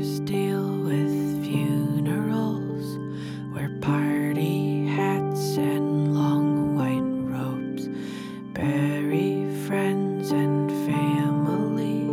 [0.00, 2.98] Others deal with funerals,
[3.54, 7.86] wear party hats and long white robes,
[8.54, 12.08] bury friends and family.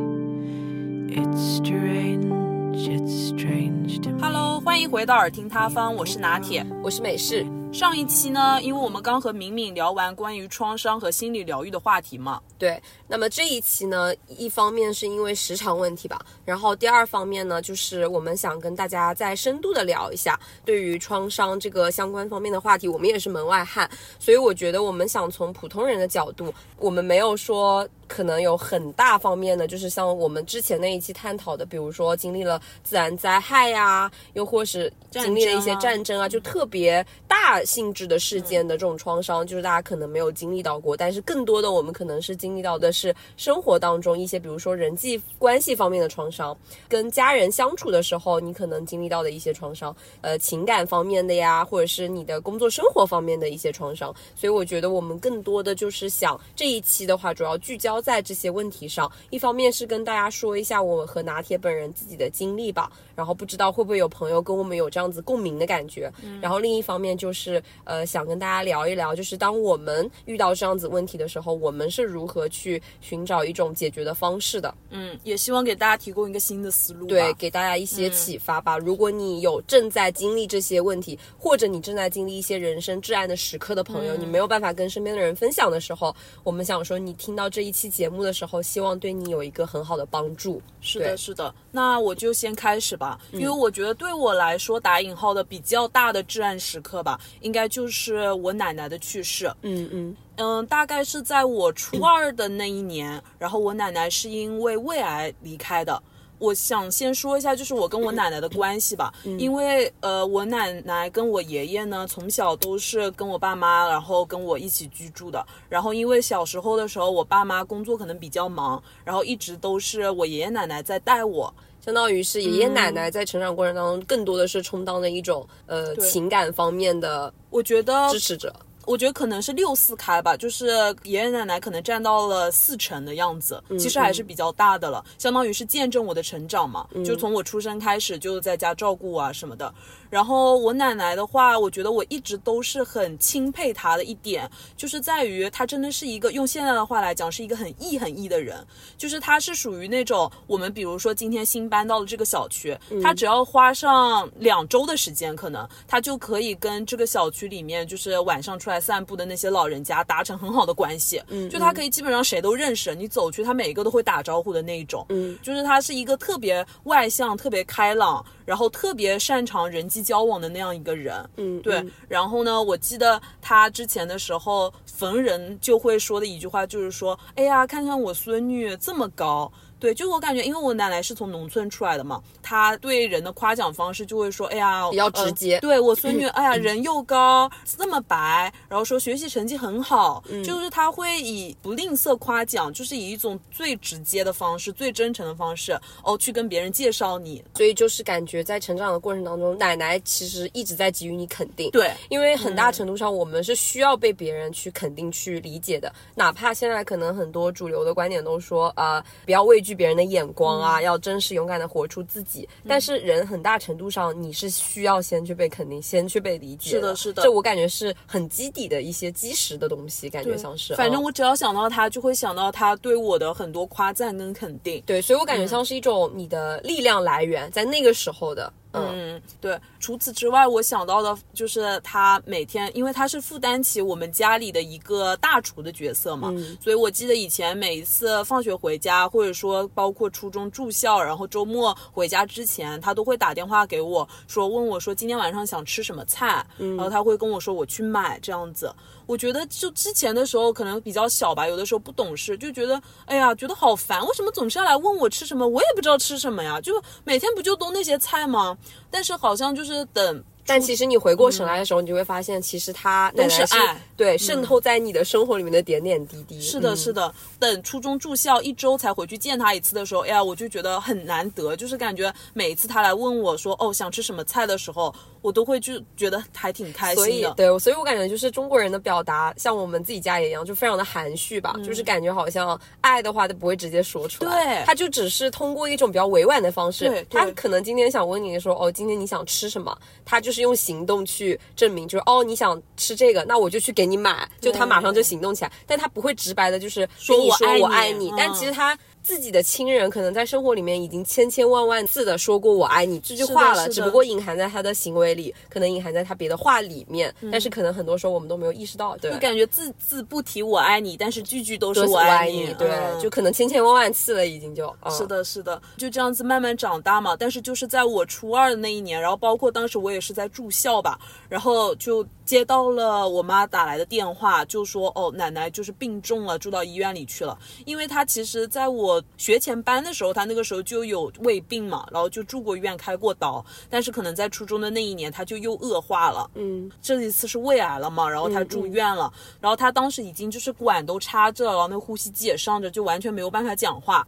[1.15, 4.21] It's strange, it's strange to me.
[4.21, 6.66] Hello，欢迎回到耳听他方，我是拿铁。
[6.84, 7.45] 我是美式。
[7.79, 22.88] 上一期呢，因为我们刚和敏敏聊完关于创伤和心理疗愈的话题嘛，对，那么这一期呢，一方面是因为时长问题吧，然后第二方面呢，就是我们想跟大家再深度的聊一下对于创伤这个相关方面的话题。
[22.88, 23.88] 我们也是门外汉，
[24.19, 46.56] 所以我觉得我们想从普通人的角度，我们没有说可能有很大方面的，就是像我们之前那一期探讨的，比如说经历了自然灾害呀，又或是经历了一些战争啊，就特别大性质的事件的这种创伤，就是大家可能没有经历到过，但是更多的我们可能是经历到的是生活当中一些，比如说人际关系方面的创伤，
[46.89, 54.15] 跟家人相处的时候，你可能经历到的一些创伤，呃，情感方面的呀，或者是你的工作生活方面的一些创伤。
[54.34, 59.10] 所以我觉得我们更多的就是想这一期的话，主要聚焦在这些问题上。
[59.30, 66.12] 一方面是跟大家说一下我和拿铁本人自己的经历吧，然后不知道会不会有朋友跟我们有这样子共鸣的感觉。
[66.41, 74.74] 然后另一方面就是呃，想跟大家聊一聊，就是当我们遇到这样子问题的时候，我们是如何去寻找一种解决的方式的。
[74.91, 77.06] 嗯，也希望给大家提供一个新的思路。
[77.06, 78.78] 对，给大家一些启发吧。
[78.78, 90.61] 如果你有正在经历这些问题，或者你正在经历一些人生至暗的时刻的朋友，你没有办法跟身边的人分享的时候，我们想说，你听到这一期节目的时候，希望对你有一个很好的帮助。
[90.81, 91.55] 是的，是的。
[91.72, 99.47] 那我就先开始吧，因为我觉得对我来说，打引号的比较大的至暗时刻吧，应该就是我奶奶的去世。
[99.62, 106.00] 嗯嗯嗯，大概是在我初二的那一年，然后我奶奶是因为胃癌离开的。
[106.39, 115.44] 我想先说一下，就是我跟我奶奶的关系吧，因为呃，我奶奶跟我爷爷呢，从小都是跟我爸妈，然后跟我一起居住的。
[115.69, 121.53] 然后因为小时候的时候，我爸妈工作可能比较忙，然后一直都是我爷爷奶奶在带我。
[121.81, 128.55] 相当于是爷爷奶奶在成长过程当中，更多的是充当了一种呃情感方面的我觉得支持者。
[128.88, 130.69] 我觉得可能是六四开吧，就是
[131.03, 139.72] 爷爷奶奶可能占到了四成的样子，其实还是比较大的了，相当于是见证我的成长嘛，就从我出生开始就在家照顾啊什么的。
[140.10, 148.56] 然后我奶奶的话，我觉得我一直都是很钦佩她的一点，就是在于她真的是一个用现在的话来讲是一个很义很义的人，
[148.96, 171.91] 就是她是属于那种我们比如说今天新搬到了这个小区，她只要花上两周的时间，可能她就可以跟这个小区里面就是晚上出来散步的那些老人家达成很好的关系，嗯，就她可以基本上谁都认识，你走去她每一个都会打招呼的那一种，嗯，就是她是一个特别外向、特别开朗，然后特别擅长人际交往的那样一个人，嗯，对嗯。
[172.09, 179.50] 然后呢，我记得他之前的时候，逢人就会说的一句话就是说：“哎呀，看看我孙女这么高。”
[179.81, 197.44] 对，就我感觉，因为我奶奶是从农村出来的嘛，她对人的夸奖方式就会说：“哎呀，比较直接呃对我孙女， 哎呀，人又高，这么白，然后说学习成绩很好，嗯就是她会以不吝啬夸奖，就是以一种最直接的方式、最真诚的方式，哦，去跟别人介绍你。
[197.55, 201.71] 所以就是感觉在成长的过程当中，奶奶其实一直在给予你肯定。
[201.71, 205.93] 对，因为很大程度上，我们是需要被别人去肯定、去理解的。
[206.15, 212.49] 哪怕现在可能很多主流的观点都说，啊，不要畏惧别人的眼光嗯啊，要真实勇敢的活出自己。
[212.67, 216.71] 但是人很大程度上，你是需要先去被肯定，先去被理解。
[216.71, 220.75] 是的是的这我感觉是很基底的一些基石的东西，感觉像是。
[220.75, 224.83] 嗯反正我只要想到他，就会想到他对我的很多夸赞跟肯定。
[224.87, 228.53] 对，所以我感觉像是一种你的力量来源，在那个时候的。
[228.81, 229.59] 嗯嗯，对。
[229.81, 248.75] 除此之外，我想到的就是他每天，因为他是负担起我们家里的一个大厨的角色嘛，所以我记得以前每一次放学回家，或者说包括初中住校，然后周末回家之前，他都会打电话给我说，问我说今天晚上想吃什么菜，然后他会跟我说我去买这样子。
[249.08, 255.49] 我觉得就之前的时候可能比较小吧，有的时候不懂事，就觉得哎呀，觉得好烦，为什么总是要来问我吃什么？
[255.49, 256.75] 我也不知道吃什么呀，就
[257.05, 258.58] 每天不就都那些菜吗？
[258.90, 266.41] 但是好像就是等但其实你回过神来的时候，你就会发现，其实他奶奶是爱对渗透在你的生活里面的点点滴滴。
[266.41, 266.77] 是的，嗯。
[266.77, 267.15] 是的。
[267.39, 277.11] 等初中住校一周才回去见他一次的时候，哎呀，我就觉得很难得，就是感觉每一次他来问我说哦想吃什么菜的时候，我都会就觉得还挺开心的。
[277.11, 298.79] 以对，所以我感觉就是中国人的表达，像我们自己家也一样，就非常的含蓄吧，就是感觉好像爱的话都不会直接说出来，他就只是通过一种比较委婉的方式对，他可能今天想问你说，哦，今天你想吃什么，他就是用行动去证明，就是哦，你想吃这个，那我就去给你买，就他马上就行动起来，但他不会直白的，就是说我爱说我你爱你，但嗯其实他。
[299.08, 309.19] 自己的亲人可能在生活里面已经千千万万次的说过“我爱你”这句话了，只不过隐含在他的行为里，可能隐含在他别的话里面，但是可能很多时候我们都没有意识到，对就。
[309.19, 314.66] 感觉字字不提我爱你，但是句句都是我爱爱你，对，嗯就可能千千万万次了，已经就。
[314.82, 317.16] 嗯是，的，是的，就这样子慢慢长大嘛。
[317.19, 320.99] 但是就是在我初二的那一年，然后包括当时我也是在住校吧，
[321.31, 327.38] 然后就接到了我妈打来的电话，就说哦，奶奶就是病重了，住到医院里去了。
[327.64, 336.30] 因为她其实在我学前班的时候，她那个时候就有胃病嘛，然后就住过医院开过刀，但是可能在初中的那一年，她就又恶化了。
[336.34, 339.10] 嗯，这一次是胃癌了嘛，然后她住院了，
[339.40, 344.06] 然后她当时已经就是管都插着了，然后那呼吸机也上着，就完全没有办法讲话。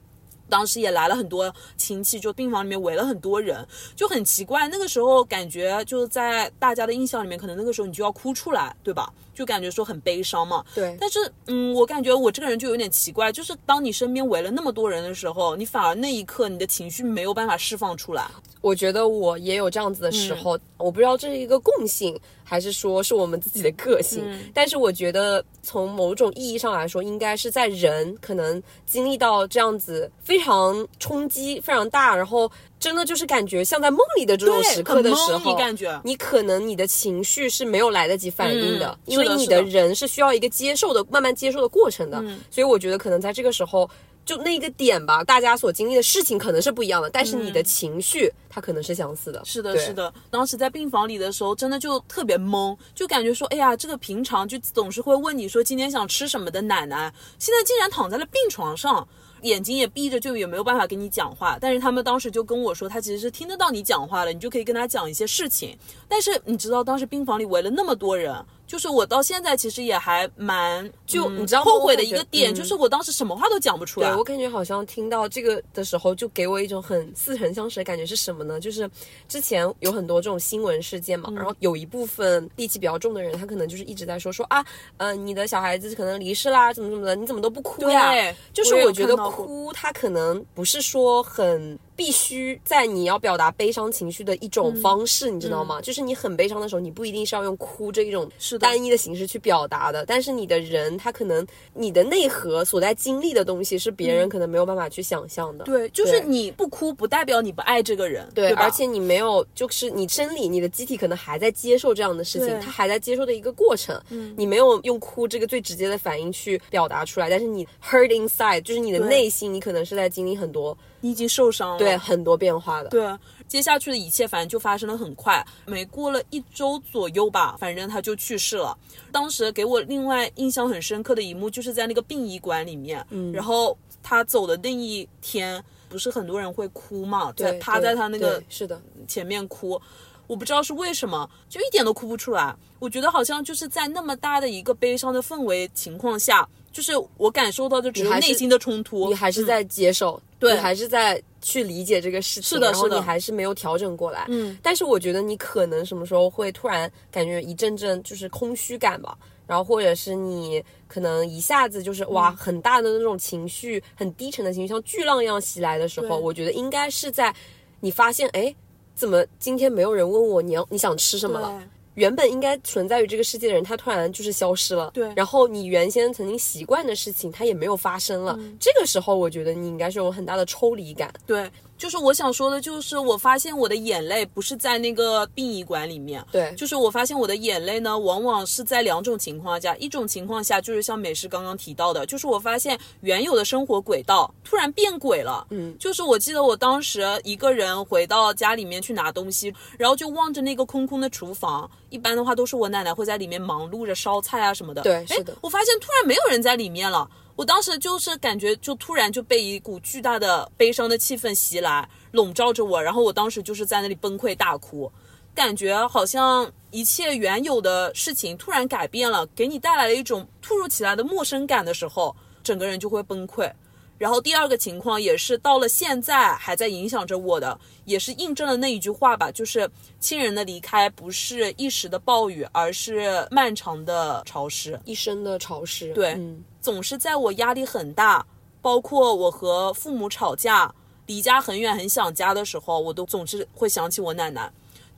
[0.50, 3.67] 当时也来了很多亲戚，就病房里面围了很多人，
[3.97, 4.69] 就很奇怪。
[4.69, 9.11] 那个时候感觉就在大家的印象里面，可能那个时候你就要哭出来，对吧？
[9.32, 10.62] 就感觉说很悲伤嘛。
[10.75, 10.94] 对。
[11.00, 18.26] 但是，嗯，我感觉我这个人就有点奇怪，就是当你身边围了那么多人的时候，你反而那一刻你的情绪没有办法释放出来。
[18.61, 22.19] 我觉得我也有这样子的时候，嗯我不知道这是一个共性，
[22.50, 24.25] 还是说是我们自己的个性。
[24.26, 32.50] 嗯但是我觉得从某种意义上来说，应该是在人可能经历到这样子非常冲击、非常大，然后
[32.81, 42.19] 真的就是感觉像在梦里的这种时刻的时候，你感觉你可能你的情绪是没有来得及反应的，嗯因为你的人是需要一个接受的、慢慢接受的过程的。
[42.23, 43.88] 嗯所以我觉得可能在这个时候。
[44.25, 49.40] 就那个点吧，大家所经历的事情可能是不一样的，但是你的情绪它可能是相似的。
[49.40, 50.12] 嗯是的，是的。
[50.31, 59.06] 当时在病房里的时候，真的就特别懵，就感觉说，哎呀，这个平常就总是会问你说今天想吃什么的奶奶，现在竟然躺在了病床上。
[59.43, 61.56] 眼睛也闭着，就也没有办法跟你讲话。
[61.58, 65.75] 但是他们当时就跟我说，他其实是听得到你讲话的，你就可以跟他讲一些事情。
[66.06, 68.34] 但是你知道，当时病房里围了那么多人，
[68.70, 74.08] 就是我到现在其实也还蛮就嗯你知道后悔的一个点，嗯就是我当时什么话都讲不出来。
[74.08, 78.61] 对我感觉好像听到这个的时候，就给我一种很似曾相识的感觉是什么呢？
[78.61, 78.88] 就是
[79.26, 84.64] 之前有很多这种新闻事件嘛，然后有一部分戾气比较重的人，他可能就是一直在说说啊，
[84.99, 88.12] 呃，你的小孩子可能离世啦，怎么怎么的，你怎么都不哭呀？
[88.12, 95.82] 对就是我觉得哭，他可能不是说很必须在你要表达悲伤情绪的一种方式，你知道吗？
[95.82, 105.67] 就是你很悲伤的时候，你不一定是要用哭这一种是单一的形式去表达的，但是你的人他可能你的内核所在经历的东西是别人可能没有办法去想象的。
[105.67, 108.62] 对，就是你不哭，不代表你不爱这个人，对，吧？
[108.62, 113.94] 而且你没有，就是你生理、你的机体可能还在接受这样的事情对，它还在接受的一个过程。
[114.08, 122.88] 嗯，你没有用哭这个最直接的反应去表达出来，但是你 hurt inside，就是你的内心，你可能是在经历很多你已经受伤了，对很多变化的。
[122.88, 123.19] 对，
[123.49, 128.76] 接下去的一切反正就发生的很快，没过了一周左右吧，反正他就去世了。
[129.11, 139.81] 当时给我另外印象很深刻的一幕，就是在那个殡仪馆里面，嗯，然后他走的那一天，不是很多人会哭嘛，在对，趴在他那个是的，前面哭。
[140.26, 142.55] 我不知道是为什么，就一点都哭不出来。
[142.79, 149.08] 我觉得好像就是在那么大的一个悲伤的氛围情况下，就是我感受到的只是内心的冲突。
[149.08, 154.26] 你还是在接受，对你还是在去理解这个事情，是的你还是没有调整过来。
[154.28, 167.34] 嗯，但是我觉得你可能什么时候会突然感觉一阵阵就是空虚感吧，然后或者是你可能一下子就是嗯哇很大的那种情绪，很低沉的情绪，像巨浪一样袭来的时候，我觉得应该是在
[167.81, 168.55] 你发现哎。
[168.93, 171.62] 怎么今天没有人问我你要你想吃什么了？
[172.01, 174.91] 对原本应该存在于这个世界的人，他突然就是消失了。
[174.95, 178.35] 对然后你原先曾经习惯的事情，它也没有发生了。
[178.39, 181.13] 嗯这个时候，我觉得你应该是有很大的抽离感。
[181.27, 181.49] 对，
[181.81, 207.08] 就是我想说的，就是我发现我的眼泪不是在那个殡仪馆里面，对就是我发现我的眼泪呢，往往是在两种情况下，一种情况下就是像美食刚刚提到的，就是我发现原有的生活轨道突然变轨了，嗯，就是我记得我当时一个人回到家里面去拿东西，然后就望着那个空空的厨房，一般的话都是我奶奶会在里面忙碌着烧菜啊什么的，对诶是的我发现突然没有人在里面了。
[207.37, 214.91] 我当时就是感觉，就突然就被一股巨大的悲伤的气氛袭来，笼罩着我，然后我当时就是在那里崩溃大哭。
[215.32, 223.51] 感觉好像一切原有的事情突然改变了，给你带来了一种突如其来的陌生感的时候，整个人就会崩溃。
[223.96, 229.70] 然后第二个情况也是到了现在还在影响着我的，也是印证了那一句话吧，就是
[230.01, 234.79] 亲人的离开不是一时的暴雨，而是漫长的潮湿。
[234.84, 235.93] 一生的潮湿。
[235.93, 238.24] 对，嗯总是在我压力很大，
[238.60, 240.74] 包括我和父母吵架、
[241.06, 244.50] 离家很远很想家的时候，我都总是会想起我奶奶。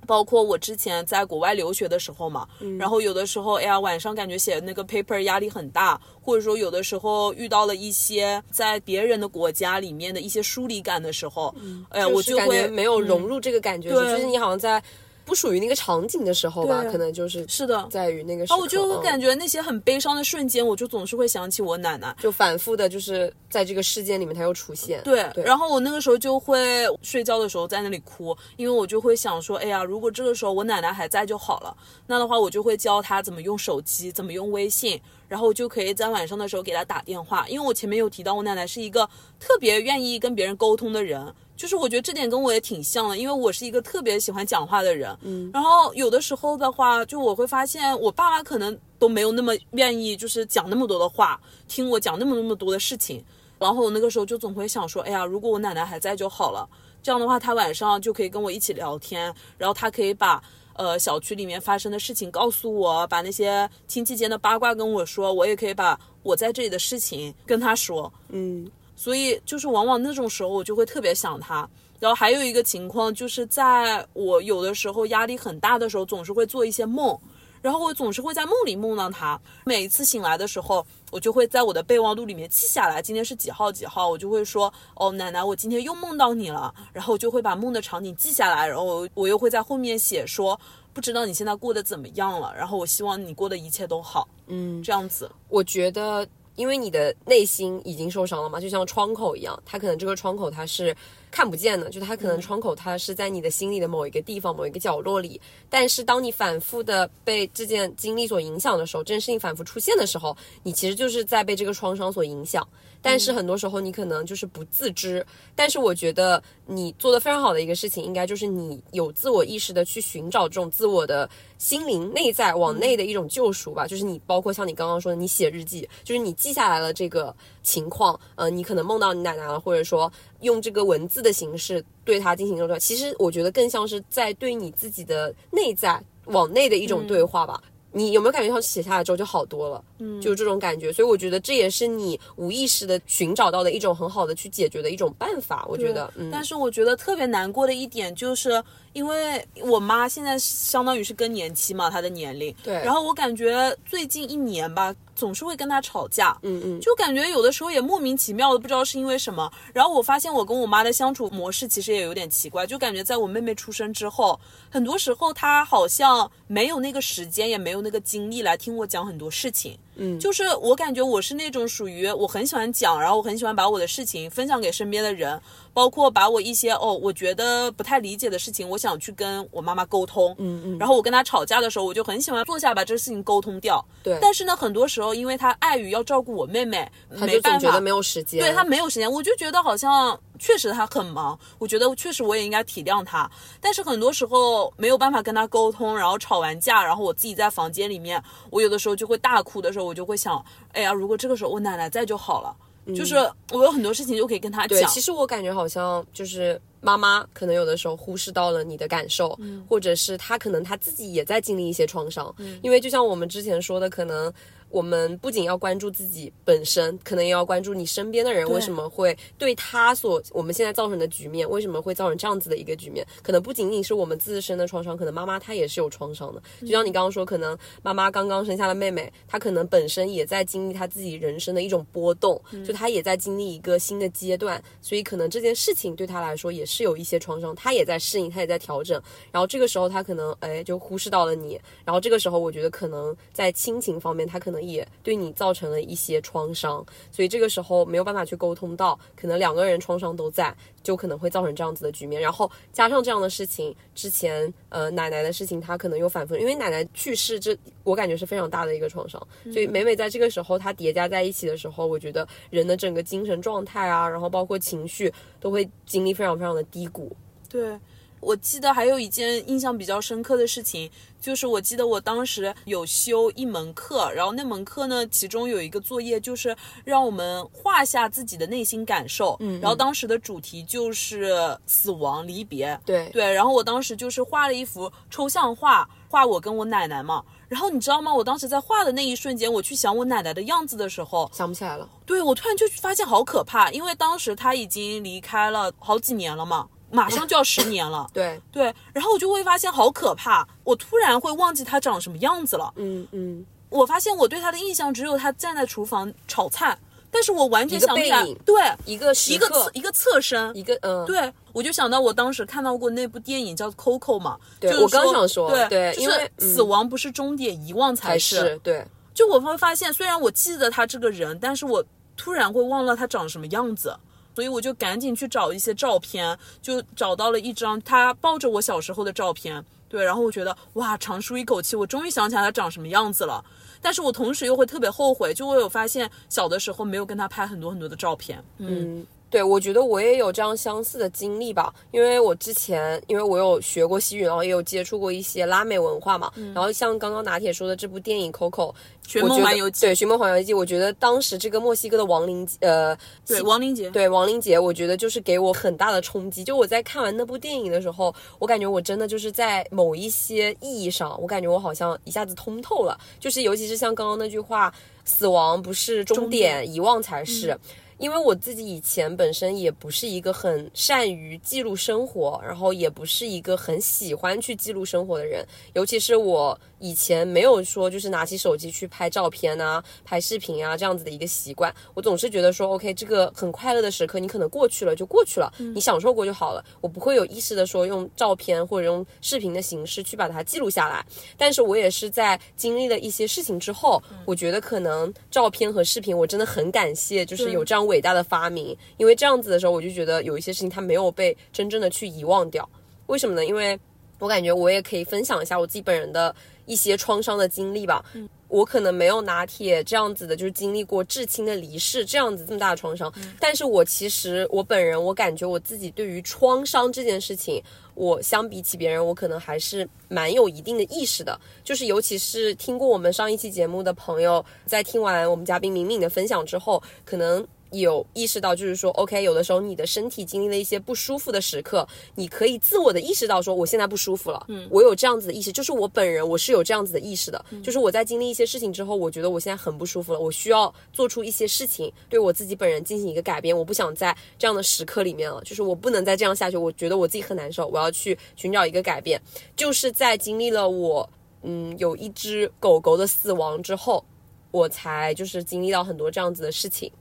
[0.05, 2.45] 包括我之前在国外留学的时候嘛，
[2.77, 11.55] 然后有的时候，哎呀，晚上感觉写那个 paper 压力很大，或者说有的时候遇到了一些在别人的国家里面的一些疏离感的时候，
[11.91, 14.83] 哎呀，我就会没有融入这个感觉，对就是你好像在
[15.25, 22.15] 不属于那个场景的时候吧，可能就是是的，在于那个时刻，然后我就嗯感觉那些很悲伤的瞬间，我就总是会想起我奶奶。
[22.21, 25.01] 就反复的，就是在这个事件里面，她又出现。
[25.03, 31.77] 对，对然后我那个时候就会睡觉的时候在那里哭，因为我就会想说，哎呀，如果这个时候我奶奶还在就好了，
[32.07, 41.33] 那的话我就会教她怎么用手机，怎么用微信，然后我就可以在晚上的时候给她打电话，因为我前面有提到我奶奶是一个特别愿意跟别人沟通的人。
[41.57, 45.17] 就是我觉得这点跟我也挺像的，因为我是一个特别喜欢讲话的人。
[45.23, 53.25] 嗯，然后有的时候的话，就我会发现我爸妈可能都没有那么愿意，就是讲那么多的话，听我讲那么那么多的事情。
[53.59, 56.69] 然后我那个时候就总会想说，哎呀，如果我奶奶还在就好了。
[57.01, 60.43] 这样的话，她晚上就可以跟我一起聊天，然后她可以把
[60.75, 68.13] 呃小区里面发生的事情告诉我，把那些亲戚间的八卦跟我说，我也可以把我在这里的事情跟他说。
[68.29, 68.71] 嗯，
[69.03, 71.69] 所以就是往往那种时候，我就会特别想他。
[71.99, 77.19] 然后还有一个情况，就是在我有的时候压力很大的时候，总是会做一些梦，
[77.61, 79.41] 然后我总是会在梦里梦到他。
[79.65, 86.73] 每一次醒来的时候，我就会在我的备忘录里面记下来，今天是几号几号，我就会说，哦，奶奶，我今天又梦到你了。
[86.93, 90.59] 然后我就会把梦的场景记下来，然后我我又会在后面写说，
[90.93, 95.29] 不知道你现在过得怎么样了，然后我希望你过的一切都好，嗯，这样子。
[95.49, 96.25] 我觉得，
[96.57, 100.95] 因为你的内心已经受伤了嘛，就像窗口一样，它可能这个窗口它是
[101.31, 105.41] 看不见的，就它可能窗口它是在你的心里的某一个地方、某一个角落里。
[105.71, 112.67] 但是当你反复的被这件经历所影响的时候，这件事情反复出现的时候，你其实就是在被这个创伤所影响。
[113.03, 115.27] 但是很多时候你可能就是不自知。
[115.55, 121.29] 但是我觉得你做的非常好的一个事情，应该就是你有自我意识的去寻找这种自我的
[121.59, 123.87] 心灵内在往内的一种救赎吧。
[123.87, 137.61] 就是你包括像你刚刚说的，你写日记，就是你记下来了这个情况，呃，你可能梦到你奶奶了，或者说用这个文字的形式对它进行一种，其实我觉得更像是在对你自己的内在往内的一种对话吧。
[137.93, 139.85] 你有没有感觉到写下来之后就好多了？
[139.99, 145.67] 嗯，就是这种感觉，所以我觉得这也是你无意识的寻找到的一种很好的去解决的一种办法。
[145.69, 159.51] 我觉得，嗯，但是我觉得特别难过的一点就是，因为我妈现在相当于是更年期嘛，她的年龄，对然后我感觉最近一年吧，总是会跟她吵架，嗯嗯，就感觉有的时候也莫名其妙的，不知道是因为什么。
[159.73, 164.39] 然后我发现我跟我妈的相处模式其实也有点奇怪，就感觉在我妹妹出生之后，
[164.71, 169.79] 很多时候她好像没有那个时间，也没有那个精力来听我讲很多事情。
[169.97, 175.41] 嗯就是我感觉我是那种属于我很喜欢讲，然后我很喜欢把我的事情分享给身边的人，
[175.75, 180.35] 包括把我一些哦我觉得不太理解的事情，我想去跟我妈妈沟通。
[180.39, 183.85] 嗯嗯，然后我跟她吵架的时候，我就很喜欢坐下把这个事情沟通掉。
[184.03, 202.57] 对，但是呢，很多时候因为她碍于要照顾我妹妹，他没办法就总觉得没有时间，对她没有时间，我就觉得好像确实他很忙，我觉得确实我也应该体谅他，但是很多时候没有办法跟他沟通，然后吵完架，然后我自己在房间里面，我有的时候就会大哭的时候，我就会想，哎呀，如果这个时候我奶奶在就好了，
[202.95, 203.15] 就是
[203.53, 214.33] 我有很多事情就可以跟他嗯对，讲，其实我感觉好像就是妈妈可能有的时候忽视到了你的感受，或者是她可能她自己也在经历一些创伤，因为就像我们之前说的，可能。
[214.73, 223.07] 我们不仅要关注自己本身，可能也要关注你身边的人为什么会对他所我们现在造成的局面，为什么会造成这样子的一个局面？
[223.23, 226.43] 可能不仅仅是我们自身的创伤，可能妈妈她也是有创伤的。
[226.63, 239.01] 就像你刚刚说，可能妈妈刚刚生下了妹妹，她可能本身也在经历她自己人生的一种波动，就她也在经历一个新的阶段，所以可能这件事情对她来说也是有一些创伤，她也在适应，她也在调整。
[239.31, 252.21] 然后这个时候她可能哎就忽视到了你，然后这个时候我觉得可能在亲情方面，她可能也对你造成了一些创伤，所以这个时候没有办法去沟通到，可能两个人创伤都在，就可能会造成这样子的局面。
[252.23, 259.21] 然后加上这样的事情，之前呃奶奶的事情，她可能又反复，因为奶奶去世，这我感觉是非常大的一个创伤。
[259.53, 267.15] 所以每每在这个时候，它叠加在一起的时候，我觉得人的整个精神状态啊，然后包括情绪，都会经历非常非常的低谷。
[267.49, 267.79] 对，
[268.23, 270.89] 我记得还有一件印象比较深刻的事情，
[271.21, 287.25] 就是我记得我当时有修一门课，然后那门课呢，其中有一个作业就是让我们画下自己的内心感受，嗯，然后当时的主题就是死亡、离别，对对，然后我当时就是画了一幅抽象画，画我跟我奶奶嘛。
[287.49, 288.15] 然后你知道吗？
[288.15, 291.87] 我当时在画的那一瞬间，我去想我奶奶的样子的时候，想不起来了。
[292.07, 298.07] 对我突然就发现好可怕，因为当时她已经离开了好几年了嘛，马上就要十年了。
[298.13, 302.73] 对对，然后我就会发现好可怕，我突然会忘记他长什么样子了。
[302.77, 306.79] 嗯嗯，我发现我对他的印象只有他站在厨房炒菜，
[307.11, 308.25] 但是我完全想不起来。
[308.45, 318.19] 对，一个一个侧一个侧身，一个嗯，对，我就想到我当时看到过那部电影叫《Coco》嘛，就我刚想说对对因为就是嗯死亡不是终点，遗忘才。
[318.19, 318.87] 是对。
[319.15, 321.85] 就我会发现，虽然我记得他这个人，但是我
[322.17, 323.95] 突然会忘了他长什么样子，
[324.35, 329.65] 所以我就赶紧去找一些照片，就找到了一张他抱着我小时候的照片。
[329.89, 333.45] 对，然后我觉得哇，长舒一口气，我终于想起来他长什么样子了。
[333.83, 338.43] 但是我同时又会特别后悔，就我有发现小的时候没有跟他拍很多很多的照片。
[338.57, 348.75] 嗯，对，我觉得我也有这样相似的经历吧，因为我之前因为我有学过西语，然后也有接触过一些拉美文化嘛，然后像刚刚拿铁说的这部电影《Coco》，嗯
[349.05, 352.97] 寻梦环游记对《寻梦环游记》，我觉得当时这个墨西哥的亡灵呃，
[353.27, 356.45] 对，亡灵节，对亡灵节，我觉得就是给我很大的冲击。
[356.45, 362.97] 就我在看完那部电影的时候，我感觉我真的就是在某一些意义上，我感觉我好像一下子通透了。
[363.19, 364.73] 就是尤其是像刚刚那句话，
[365.05, 367.59] 死亡不是终终点，点遗忘才是。
[367.99, 381.73] 因为我自己以前本身也不是一个很善于记录生活，然后也不是一个很喜欢去记录生活的人，尤其是我以前没有说就是拿起手机去拍照片啊、拍视频啊这样子的一个习惯。
[381.95, 386.65] 我总是觉得说，OK，这个很快乐的时刻，你可能过去了就过去了，你享受过就好了。
[386.81, 391.05] 我不会有意识的说用照片或者用视频的形式去把它记录下来。
[391.37, 402.69] 但是我也是在经历了一些事情之后，我觉得可能照片和视频，我真的很感谢，就是有这样伟大的发明，因为这样子的时候，我就觉得有一些事情它没有被真正的去遗忘掉。
[403.07, 403.45] 为什么呢？
[403.45, 403.79] 因为
[404.19, 406.35] 我感觉我也可以分享一下我自己本人的
[406.67, 408.05] 一些创伤的经历吧。
[408.49, 413.11] 我可能没有拿铁这样子的，就是经历过至亲的离世这样子这么大的创伤，
[413.41, 417.63] 但是我其实我本人，我感觉我自己对于创伤这件事情，
[417.95, 421.41] 我相比起别人，我可能还是蛮有一定的意识的。
[421.65, 427.45] 就是尤其是听过我们上一期节目的朋友，在听完我们嘉宾敏敏的分享之后，可能。
[427.81, 449.21] 有意识到，就是说，OK，有的时候你的身体经历了一些不舒服的时刻，你可以自我的意识到说，我现在不舒服了，嗯，我有这样子的意识，就是我本人我是有这样子的意识的，就是我在经历一些事情之后，我觉得我现在很不舒服了，我需要做出一些事情，对我自己本人进行一个改变，我不想在这样的时刻里面了，就是我不能再这样下去，我觉得我自己很难受，我要去寻找一个改变，
[449.57, 451.09] 就是在经历了我，
[451.43, 454.05] 嗯，有一只狗狗的死亡之后，
[454.51, 456.93] 我才就是经历到很多这样子的事情。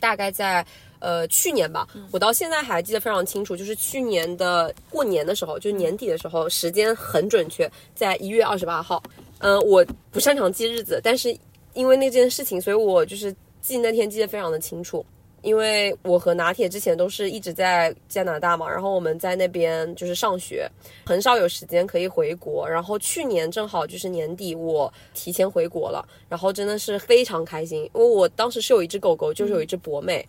[0.00, 0.66] 大概在
[0.98, 9.02] 呃去年吧，我到现在还记得非常清楚，就是去年的过年的时候，就是年底的时候，时间很准确，在一月二十八号。
[9.38, 11.34] 嗯、我不擅长记日子，但是
[11.72, 15.04] 因为那件事情，所以我就是记那天记得非常的清楚。
[15.42, 20.70] 因为我和拿铁之前都是一直在加拿大嘛，然后我们在那边就是上学，
[21.06, 22.68] 很少有时间可以回国。
[22.68, 30.26] 然后去年正好就是年底，我提前回国了，然后真的是非常开心，因为我当时是有一只狗狗，就是有一只博美。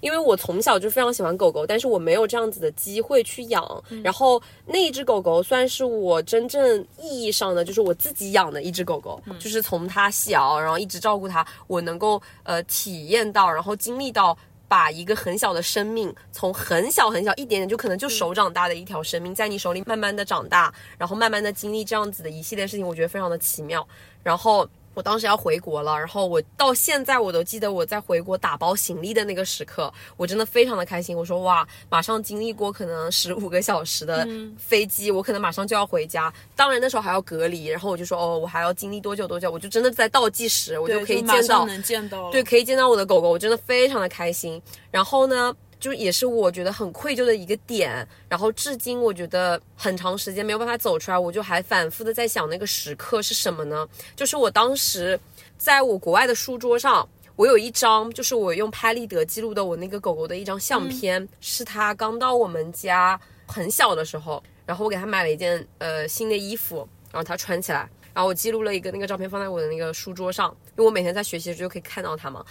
[0.00, 3.82] 因为我从小就非常喜欢狗狗，但是我没有这样子的机会去养。
[4.02, 14.36] 然后那一只狗狗算是我真正意义上的，就是我自己养的一只狗狗，就是从它小，然后一直照顾它，我能够呃体验到，然后经历到。
[14.74, 23.86] 把一个很小的生命，从很小很小一点点，就可能就手掌大的一条生命，在你手里慢慢的长大，然后慢慢的经历这样子的一系列事情，我觉得非常的奇妙。
[24.24, 31.16] 然后我当时要回国了，然后我到现在我都记得我在回国打包行李的那个时刻，我真的非常的开心。
[31.16, 34.26] 我说哇，马上经历过可能十五个小时的
[34.56, 36.32] 飞机，我可能马上就要回家。
[36.56, 42.30] 当然那时候还要隔离，然后我就说哦，我还要经历多久多久，我就真的在倒计时，我就可以见到能见到。
[42.30, 44.60] 对，可以见到我的狗狗，我真的非常的开心。
[44.90, 48.08] 然后呢，就也是我觉得很愧疚的一个点。
[48.26, 53.86] 然后至今我觉得很长时间没有办法走出来，我就还反复的在想那个时刻是什么呢？
[54.16, 55.20] 就是我当时
[55.58, 57.06] 在我国外的书桌上。
[57.36, 72.44] 我有一张，就是我用拍立得记录的我那个狗狗的一张相片，是它刚到我们家很小的时候，然后我给它买了一件呃新的衣服，然后它穿起来，然后我记录了一个那个照片放在我的那个书桌上，因为我每天在学习的时候就可以看到它嘛。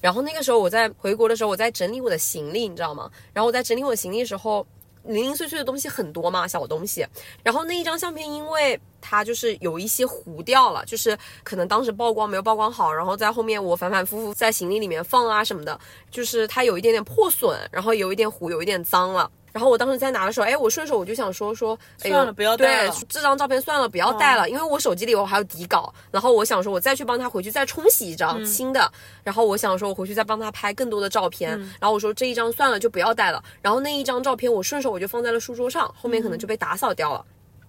[0.00, 3.10] 然后那个时候我在回国的时候，我在整理我的行李，你知道吗？
[3.32, 4.66] 然后我在整理我的行李的时候，
[5.04, 7.06] 零零碎碎的东西很多嘛，小东西。
[7.42, 15.78] 然后那一张相片，因为它就是有一些糊掉了，就是可能当时曝光没有曝光好，然后在后面我反反复复在行李里面放啊什么的，
[16.10, 19.30] 就是它有一点点破损，然后有一点糊，有一点脏了。
[19.52, 25.92] 然后我当时在拿的时候，哎，我顺手我就想说说，哎算了不要带了对，这张照片算了，不要带了，因为我手机里我还有底稿。
[26.10, 28.90] 然后我想说，我再去帮他回去再冲洗一张新的。
[29.24, 31.58] 然后我想说，我回去再帮他拍更多的照片。
[31.80, 33.42] 然后我说这一张算了，就不要带了。
[33.62, 37.24] 然后那一张照片我顺手我就放在了书桌上，后面可能就被打扫掉了。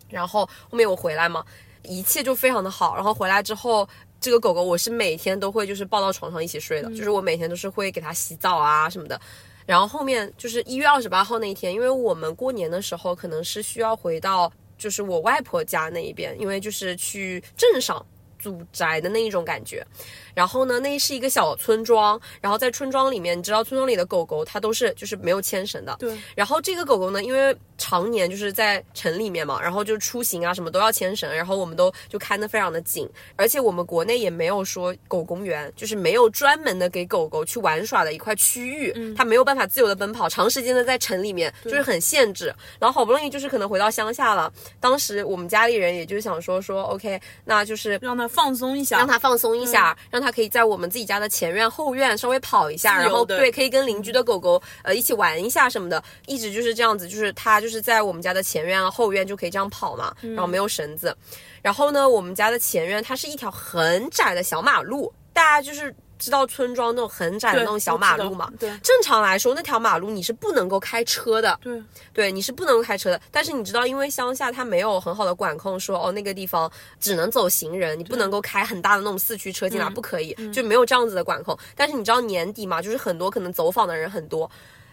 [0.09, 1.43] 然后后面我回来嘛，
[1.83, 2.95] 一切就非常的好。
[2.95, 3.87] 然后回来之后，
[4.19, 9.19] 这个狗狗我是每天都会就是抱到床上一起睡的，就是我每天都是会给它洗澡啊什么的。
[9.69, 18.03] 然后后面就是一月二十八号那一天，因为我们过年的时候可能是需要回到就是我外婆家那一边，因为就是去镇上
[18.39, 19.85] 祖宅的那一种感觉。
[20.33, 25.95] 然后呢，那是一个小村庄，然后在村庄里面，你知道村庄里的狗狗它都是就是没有牵绳的。
[25.99, 26.17] 对。
[26.35, 42.53] 然后这个狗狗呢，因为常年就是在城里面嘛，然后就出行啊什么都要牵绳，然后我们都就看得非常的紧，而且我们国内也没有说狗公园，就是没有专门的给狗狗去玩耍的一块区域，它没有办法自由的奔跑，长时间的在城里面就是很限制。
[42.79, 61.15] 然后好不容易就是可能回到乡下了，当时我们家里人也就是想说说 OK，那就是让它放松一下，让它放松一下，让它可以在我们自己家的前院后院稍微跑一下，然后对可以跟邻居的狗狗呃一起玩一下什么的，一直就是这样子，就是它就是在我们家的前院啊后院就可以这样跑嘛，然后没有绳子，
[61.61, 65.95] 然后呢我们家的前院它是一条很窄的小马路，大家就是。
[66.19, 68.51] 知道村庄那种很窄的那种小马路嘛？
[68.59, 71.57] 对正常来说，那条马路你是不能够开车的。
[71.63, 73.19] 对，对，你是不能够开车的。
[73.31, 81.57] 但是你知道，因为乡下它没有很好的管控说，哦那个地方只能走行人，你不能够开很大的那种四驱车进来，不可以，就没有这样子的管控。
[81.75, 84.49] 但是你知道年底嘛，就是很多可能走访的人很多。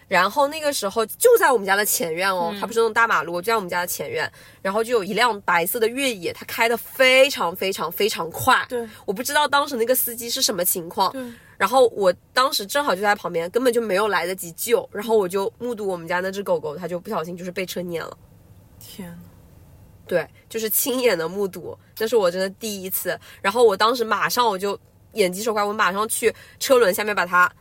[0.07, 4.31] 然后那个时候就在我们家的前院哦，它不是那种大马路，就在我们家的前院。
[4.61, 8.65] 然后就有一辆白色的越野，它开的非常非常非常快。
[8.69, 11.11] 对，我不知道当时那个司机是什么情况。
[11.11, 11.21] 对，
[11.57, 14.87] 然后我当时正好就在旁边，根本就没有来得及救。
[14.91, 18.17] 然后我就目睹我们家那只狗狗，它就不小心就是被车碾了。
[18.79, 19.17] 天呐，
[20.07, 23.19] 对，就是亲眼的目睹，那是我真的第一次。
[23.41, 24.79] 然后我当时马上我就
[25.13, 27.51] 眼疾手快，我马上去车轮下面把它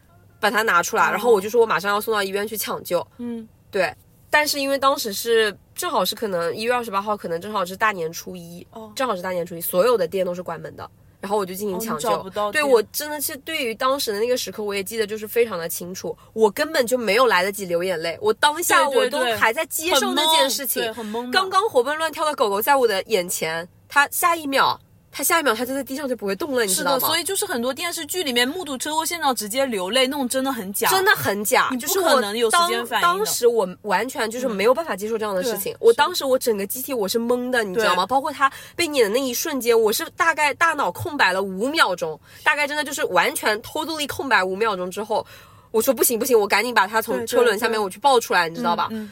[0.41, 3.07] 把它拿出来，然后我就说我马上要送到医院去抢救。
[3.19, 3.95] 嗯，对，
[4.31, 8.93] 但是因为当时是正好是可能一月二十八号，可能正好是大年初一，哦。
[8.95, 10.89] 正好是大年初一，所有的店都是关门的。
[11.19, 20.83] 然后我就进行抢救，找不到对我真的是对于当时的那个时刻，我也记得就是非常的清楚，我根本就没有来得及流眼泪，我当下我都还在接受那件事情。
[20.83, 21.33] 对，很懵的。
[21.33, 24.79] 刚刚活蹦乱跳的狗狗在我的眼前，它下一秒，
[25.17, 27.09] 它下一秒他就在地上就不会动了，你知是的，道吗？
[27.09, 38.05] 所以就是很多电视剧里面目睹车祸现场直接流泪，那种真的很假，真的很假，你是我可能有时当间反应当时我完全就是没有办法接受这样的事情，我当时我整个机体我是懵的，你知道吗？
[38.05, 45.27] 包括他被碾的那一瞬间，我是大概大脑空白了五秒钟，大概真的就是完全 totally 空白五秒钟之后，
[45.71, 48.89] 我说不行不行，我赶紧把他从车轮下面我去抱出来，你知道吧？
[48.91, 49.11] 嗯，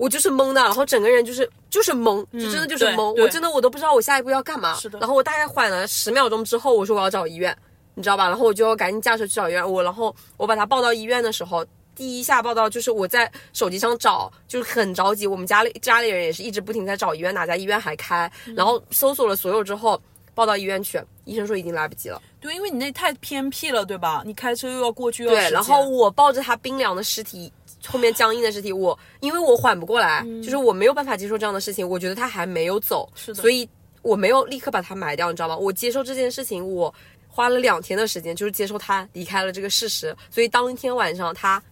[0.00, 4.74] 我就是懵的，然后整个人就是就是懵，就真的就是懵，我真的我都不知道我下一步要干嘛。
[4.76, 7.54] 是的然后我大概缓了十秒钟之后，我说我要找医院，
[7.94, 8.26] 你知道吧？
[8.26, 9.70] 然后我就赶紧驾车去找医院。
[9.70, 11.62] 我然后我把他抱到医院的时候，
[11.94, 15.26] 第一下报道就是我在手机上找，就是很着急。
[15.26, 20.00] 我们家里家里人也是一直不停在找医院，哪家医院还开，嗯然后搜索了所有之后。
[20.32, 22.22] 报到医院去，医生说已经来不及了。
[22.40, 24.22] 对，因为你那太偏僻了，对吧？
[24.24, 27.52] 你开车又要过去，又要对，然后我抱着他冰凉的尸体，
[27.86, 33.68] 后面僵硬的尸体，我因为我缓不过来，就是我没有办法接受这样的事情，我觉得他还没有走，是的所以
[34.02, 35.56] 我没有立刻把他埋掉，你知道吗？
[35.56, 36.92] 我接受这件事情，我
[37.28, 41.62] 花了两天的时间，就是接受他离开了这个事实，所以当天晚上他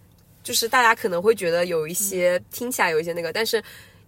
[0.43, 3.63] 就是大家可能会觉得有一些、听起来有一些那个，但是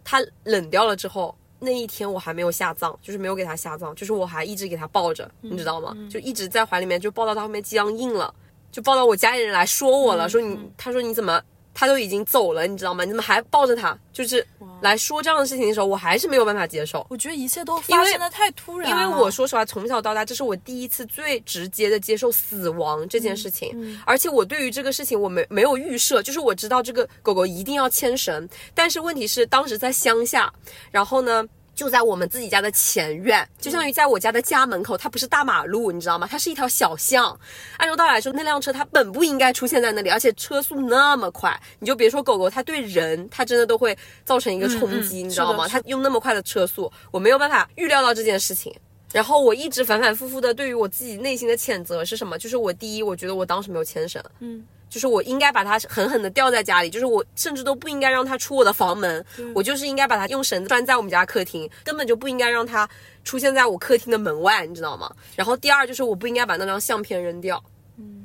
[0.04, 1.34] 他冷掉了之后。
[1.62, 5.94] 那一天我还没有下葬，就是没有给他下葬，就是我还一直给他抱着，你知道吗？
[6.08, 8.34] 就一直在怀里面，就抱到他后面僵硬了，
[8.72, 11.38] 就抱到我家里人来说我了，说你，他说你怎么，
[11.80, 13.04] 他都已经走了，你知道吗？
[13.04, 13.98] 你怎么还抱着他？
[14.12, 14.46] 就是
[14.82, 17.06] 来说这样的事情的时候，我还是没有办法接受。
[17.08, 30.52] 我觉得一切都发生的太突然因了，为我说实话，从小到大，这是我第一次最直接的接受死亡这件事情，而且我对于这个事情我没没有预设，就是我知道这个狗狗一定要牵绳，但是问题是当时在乡下，
[30.90, 31.42] 然后呢。
[31.80, 36.28] 就在我们自己家的前院，就相当于在我家的家门口，它不是大马路，你知道吗？
[36.30, 37.34] 它是一条小巷。
[37.78, 45.66] 按照道理来说，那辆车它本不应该出现在那里，而且车速那么快，你就别说狗狗，它对人它真的都会造成一个冲击，嗯你知道吗？
[45.66, 48.70] 它用那么快的车速，我没有办法预料到这件事情。
[49.10, 52.38] 然后我一直反反复复的对于我自己内心的谴责是什么？
[52.38, 59.24] 就是我第一，我觉得我当时没有牵绳，嗯，就是我应该把它狠狠的吊在家里，就是我甚至都不应该让它出我的房门，
[59.54, 62.86] 我就是应该把它用绳子拴在我们家客厅，根本就不应该让它
[63.24, 65.10] 出现在我客厅的门外，你知道吗？
[65.36, 67.62] 然后第二就是我不应该把那张相片扔掉。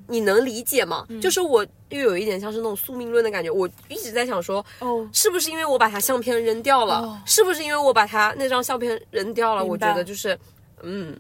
[0.08, 1.04] 你能理解吗？
[1.20, 7.00] 就是我又有一点像是那种宿命论的感觉，我一直在想说，哦，是不是因为我把它相片扔掉了？
[7.00, 9.66] 哦是不是因为我把它那张相片扔掉了？
[9.66, 10.38] 我觉得就是，
[10.84, 11.18] 嗯，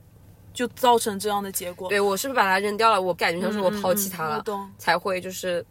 [0.56, 1.88] 就造成这样的结果。
[1.90, 3.00] 对我是不是把它扔掉了？
[3.00, 4.44] 我感觉像是我抛弃他了，
[4.80, 5.64] 才会就是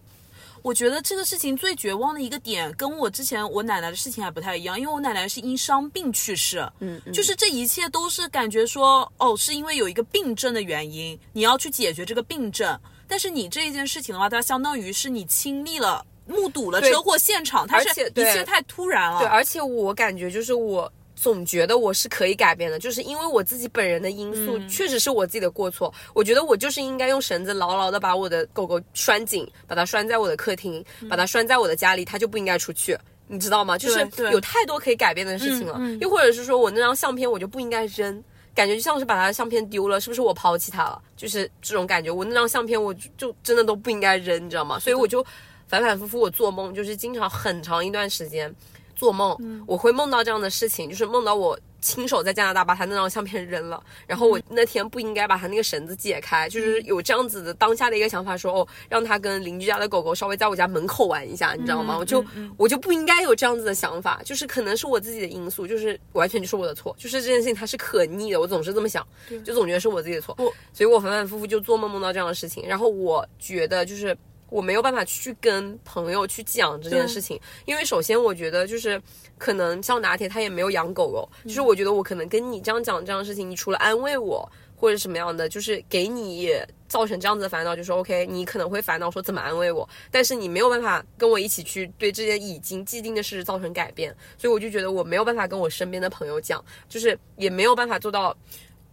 [0.63, 12.79] 我觉得这个事情最绝望的一个点，跟我之前我奶奶的事情还不太一样，因为我奶奶是因伤病去世，嗯，嗯就是这一切都是感觉说，哦，是因为有一个病症的原因，你要去解决这个病症。
[13.09, 19.19] 但是你这一件事情的话，它相当于是你亲历了、目睹了车祸现场，它是一切太突然了。
[19.19, 20.91] 对，而且我感觉就是我。
[21.25, 25.91] 总觉得我是可以改变的，就是因为我自己本人的因素，嗯确实是我自己的过错。
[26.13, 32.95] 我觉得我就是应该用绳子牢牢的把我的狗狗拴紧，把它拴在我的客厅，把它拴在我的家里，它就不应该出去。
[33.27, 33.79] 你知道吗？
[33.79, 35.81] 就是有太多可以改变的事情了。
[35.99, 38.23] 又或者是说我那张相片我就不应该扔，
[38.55, 41.01] 感觉就像是把他的相片丢了，是不是我抛弃他了？
[41.17, 42.11] 就是这种感觉。
[42.11, 44.79] 我那张相片我就就真的都不应该扔，你知道吗？
[44.79, 45.25] 所以我就
[45.67, 48.55] 反反复复我做梦，就是经常很长一段时间
[48.95, 51.59] 做梦，我会梦到这样的事情，就是梦到我。
[51.85, 61.99] 亲手在加拿大把他那张相片扔了，然后我那天不应该把他那个绳子解开，就是有这样子的当下的一个想法说，哦，让他跟邻居家的狗狗稍微在我家门口玩一下，你知道吗？
[61.99, 62.25] 我就
[62.57, 69.07] 我就不应该有这样子的想法，就是可能是我自己的因素，就是完全就是我的错，就是这件事情它是可逆的，我总是这么想，
[69.45, 70.35] 就总觉得是我自己的错，
[70.73, 74.17] 所以我反反复复就做梦梦到这样的事情，然后我觉得就是。
[74.55, 79.03] 我没有办法去跟朋友去讲这件事情，因为首先我觉得就是
[79.37, 98.37] 可能像拿铁他也没有养狗狗，就是我觉得我可能跟你这样讲这样的事情，你除了安慰我或者什么样的，就是给你也造成这样子的烦恼，就是 OK，你可能会烦恼说怎么安慰我，但是你没有办法跟我一起去对这件已经既定的事实造成改变，所以我就觉得我没有办法跟我身边的朋友讲，就是也没有办法做到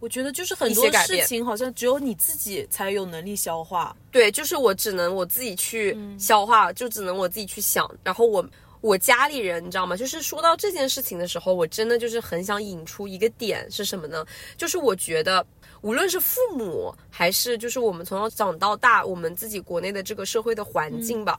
[0.02, 3.96] 我觉得就是很多事情好像只有你自己才有能力消化。
[4.10, 7.88] 对，就是我只能我自己去消化，就只能我自己去想。
[8.02, 8.44] 然后我
[8.80, 9.96] 我家里人，你知道吗？
[9.96, 14.26] 就是说到这件事情的时候，我真的就是很想引出一个点是什么呢？
[14.56, 15.46] 就是我觉得。
[15.82, 21.36] 无论是父母还是就是我们从小长到大，我们自己国内的这个社会的环境吧，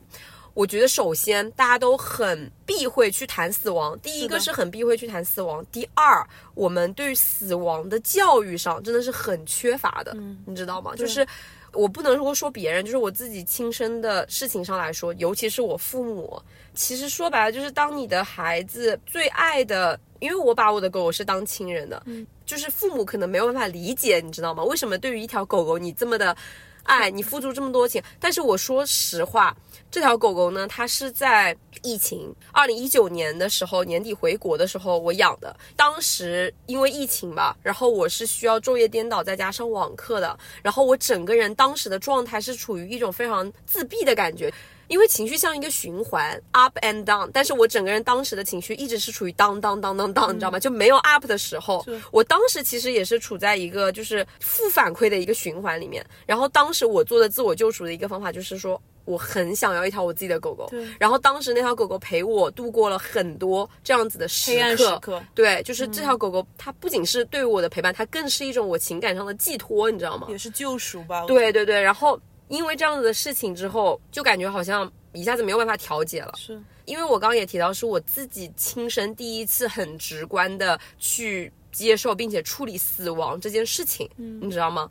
[0.53, 3.97] 我觉得首先大家都很避讳去谈死亡。
[3.99, 10.95] 第一个是很避讳去谈死亡，第二，我们对于死亡的教育上真的是很缺乏的，你知道吗？
[10.95, 11.25] 就是
[11.71, 16.39] 我不能说说别人，就是我自己亲身的事情上来说，尤其是我父母，
[16.75, 22.03] 其实说白了就是当你的孩子最爱的，因为我把我的狗狗是当亲人的，
[22.45, 24.63] 就是父母可能没有办法理解，你知道吗？
[24.63, 26.37] 为什么对于一条狗狗你这么的
[26.83, 28.03] 哎，你付出这么多钱？
[28.19, 29.55] 但是我说实话，
[29.89, 35.55] 这条狗狗呢，它是在疫情二零一九年的时候年底回国的时候我养的。
[35.75, 44.53] 当时因为疫情吧，然后我是需要昼夜颠倒在家上网课的，然后我整个人当时的状态是处于一种非常自闭的感觉。
[44.93, 50.59] 因为情绪像一个循环，up and down，但是我整个人当时的情绪一直是处于 down down down down down，、你知道吗？
[50.59, 51.83] 就没有 up 的时候。
[52.11, 56.05] 我当时其实也是处在一个就是负反馈的一个循环里面。
[56.27, 60.67] 然后当时我做的自我救赎的一个方法就是说，我很想要一条我自己的狗狗。
[60.69, 64.57] 对然后当时那条狗狗陪我度过了很多这样子的时刻。
[64.57, 70.27] 黑暗时刻对，就是这条狗狗，它不仅是对我的陪伴，它更是一种我情感上的寄托，你知道吗？
[70.29, 71.25] 也是救赎吧。
[71.25, 76.33] 对对对，然后因为这样子的事情之后，就感觉好像一下子没有办法调节了。
[76.37, 84.89] 是因为我刚刚也提到，是我自己亲身第一次很直观的去接受并且处理死亡这件事情，你知道吗？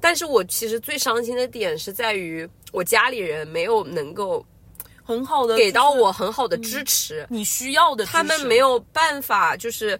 [0.00, 4.44] 但是我其实最伤心的点是在于我家里人没有能够
[5.04, 9.98] 很好的给到我很好的支持，你需要的他们没有办法，就是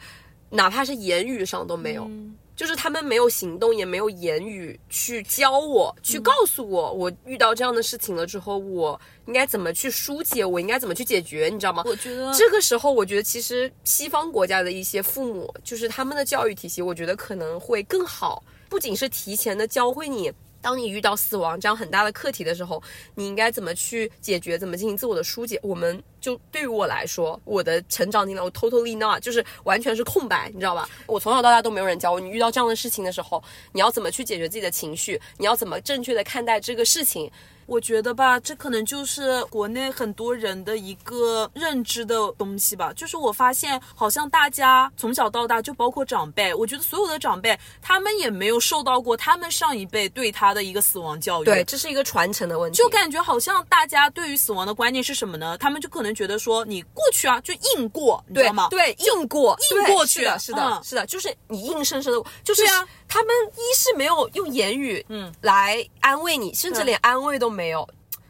[0.50, 2.04] 哪怕是言语上都没有。
[2.04, 11.82] 嗯就是他们没有行动，也没有言语去教我，去告诉我，我遇到这样的事情了之后，我应该怎么去疏解，我应该怎么去解决，你知道吗？
[11.86, 20.32] 我觉得这个时候，我觉得其实西方国家的一些父母，就是他们的教育体系，我觉得可能会更好，不仅是提前的教会你。
[20.62, 22.82] 当你遇到死亡这样很大的课题的时候，
[23.14, 25.58] 你应该怎么去解决，怎么进行自我的疏解？
[25.62, 30.88] 我们就对于我来说，我的成长经历，我 totally not，就是完全是空白，你知道吧？
[31.06, 37.30] 我从小到大都没有人教我，你遇到这样的事情的时候，你要怎么去解决自己的情绪，你要怎么正确的看待这个事情。
[37.72, 42.92] 我觉得吧，这可能就是国内很多人的一个认知的东西吧。
[42.92, 51.46] 就是我发现，好像大家从小到大，就包括长辈，我觉得所有的长辈，他们也没有受到过他们上一辈对他的一个死亡教育。
[51.46, 52.76] 对，这是一个传承的问题。
[52.76, 55.56] 就感觉好像大家对于死亡的观念是什么呢？
[55.56, 58.68] 他们就可能觉得说，你过去啊，就硬过，你知道吗？
[58.68, 67.86] 对，硬过，硬过去，是的，是的，嗯是的，就是你硬生生的，就是啊他们一是没有用言语嗯来安慰你，甚至连安慰都没有。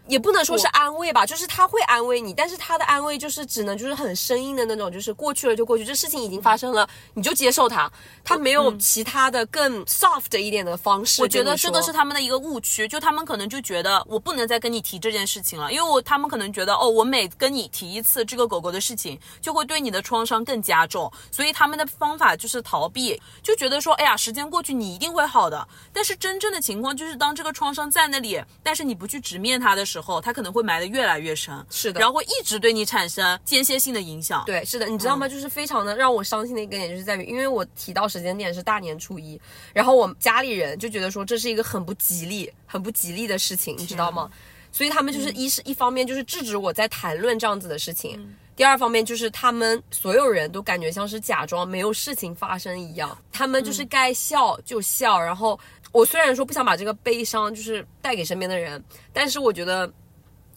[0.08, 7.90] 也不能说是安慰吧，就是他会安慰你，但是他的安慰就是只能就是很生硬的那种，就是过去了就过去，这事情已经发生了，你就接受它，
[8.24, 11.42] 他没有其他的更 soft 一点的方式嗯我觉。
[11.42, 25.66] 得这个是他们的一个误区，就他们可能就觉得我不能再跟你提这件事情了，因为我他们可能觉得哦，我每跟你提一次这个狗狗的事情，就会对你的创伤更加重，所以他们的方法就是逃避，就觉得说，哎呀，时间过去你一定会好的。
[25.92, 32.00] 但是真正的情况就是，当这个创伤在那里，但是你不去直面它的时候，它可能会埋得越来越深，是的。
[32.00, 34.44] 然后会一直对你产生间歇性的影响。
[34.46, 35.28] 对，是的，你知道吗？
[35.28, 39.38] 就是非常的让我伤心的一个点，就是在于，因为我提到时间点是大年初一，
[39.74, 44.30] 然后我家里人就觉得说这是一个很不吉利、很不吉利的事情，你知道吗？
[44.70, 48.18] 所以他们就是一是一方面就是制止我在谈论这样子的事情，
[48.56, 55.60] 第二方面就是他们所有人都感觉像是假装没有事情发生一样，他们就是该笑就笑，然后
[55.92, 59.92] 我虽然说不想把这个悲伤就是带给身边的人，但是我觉得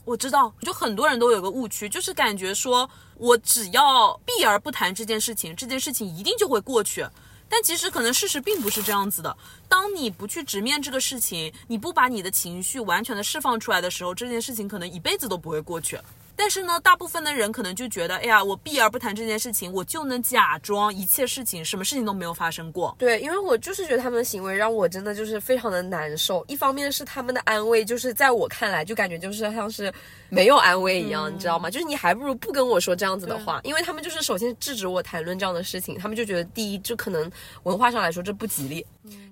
[0.05, 7.05] 我知道，就很多人都有个误区，就是感觉说我只要避而不谈这件事情，这件事情一定就会过去。
[7.47, 9.37] 但其实可能事实并不是这样子的。
[9.69, 15.99] 当你不去直面这个事情，你不把你的情绪完全的释放出来的时候，这件事情可能一辈子都不会过去。
[16.35, 22.95] 但是呢，大部分的人可能就觉得，哎呀，我避而不谈这件事情，我就能假装一切事情什么事情都没有发生过。
[22.99, 26.43] 对，因为我就是觉得他们的行为让我真的就是非常的难受。
[26.47, 29.93] 一方面是他们的安慰，就是在我看来就感觉就是像是
[30.29, 31.69] 没有安慰一样，你知道吗？
[31.69, 37.31] 就是你还不如不跟我说这样子的话，因为他们就是首先制止我谈论这样的事情，他们就觉得第一，就可能
[37.63, 38.81] 文化上来说这不吉利；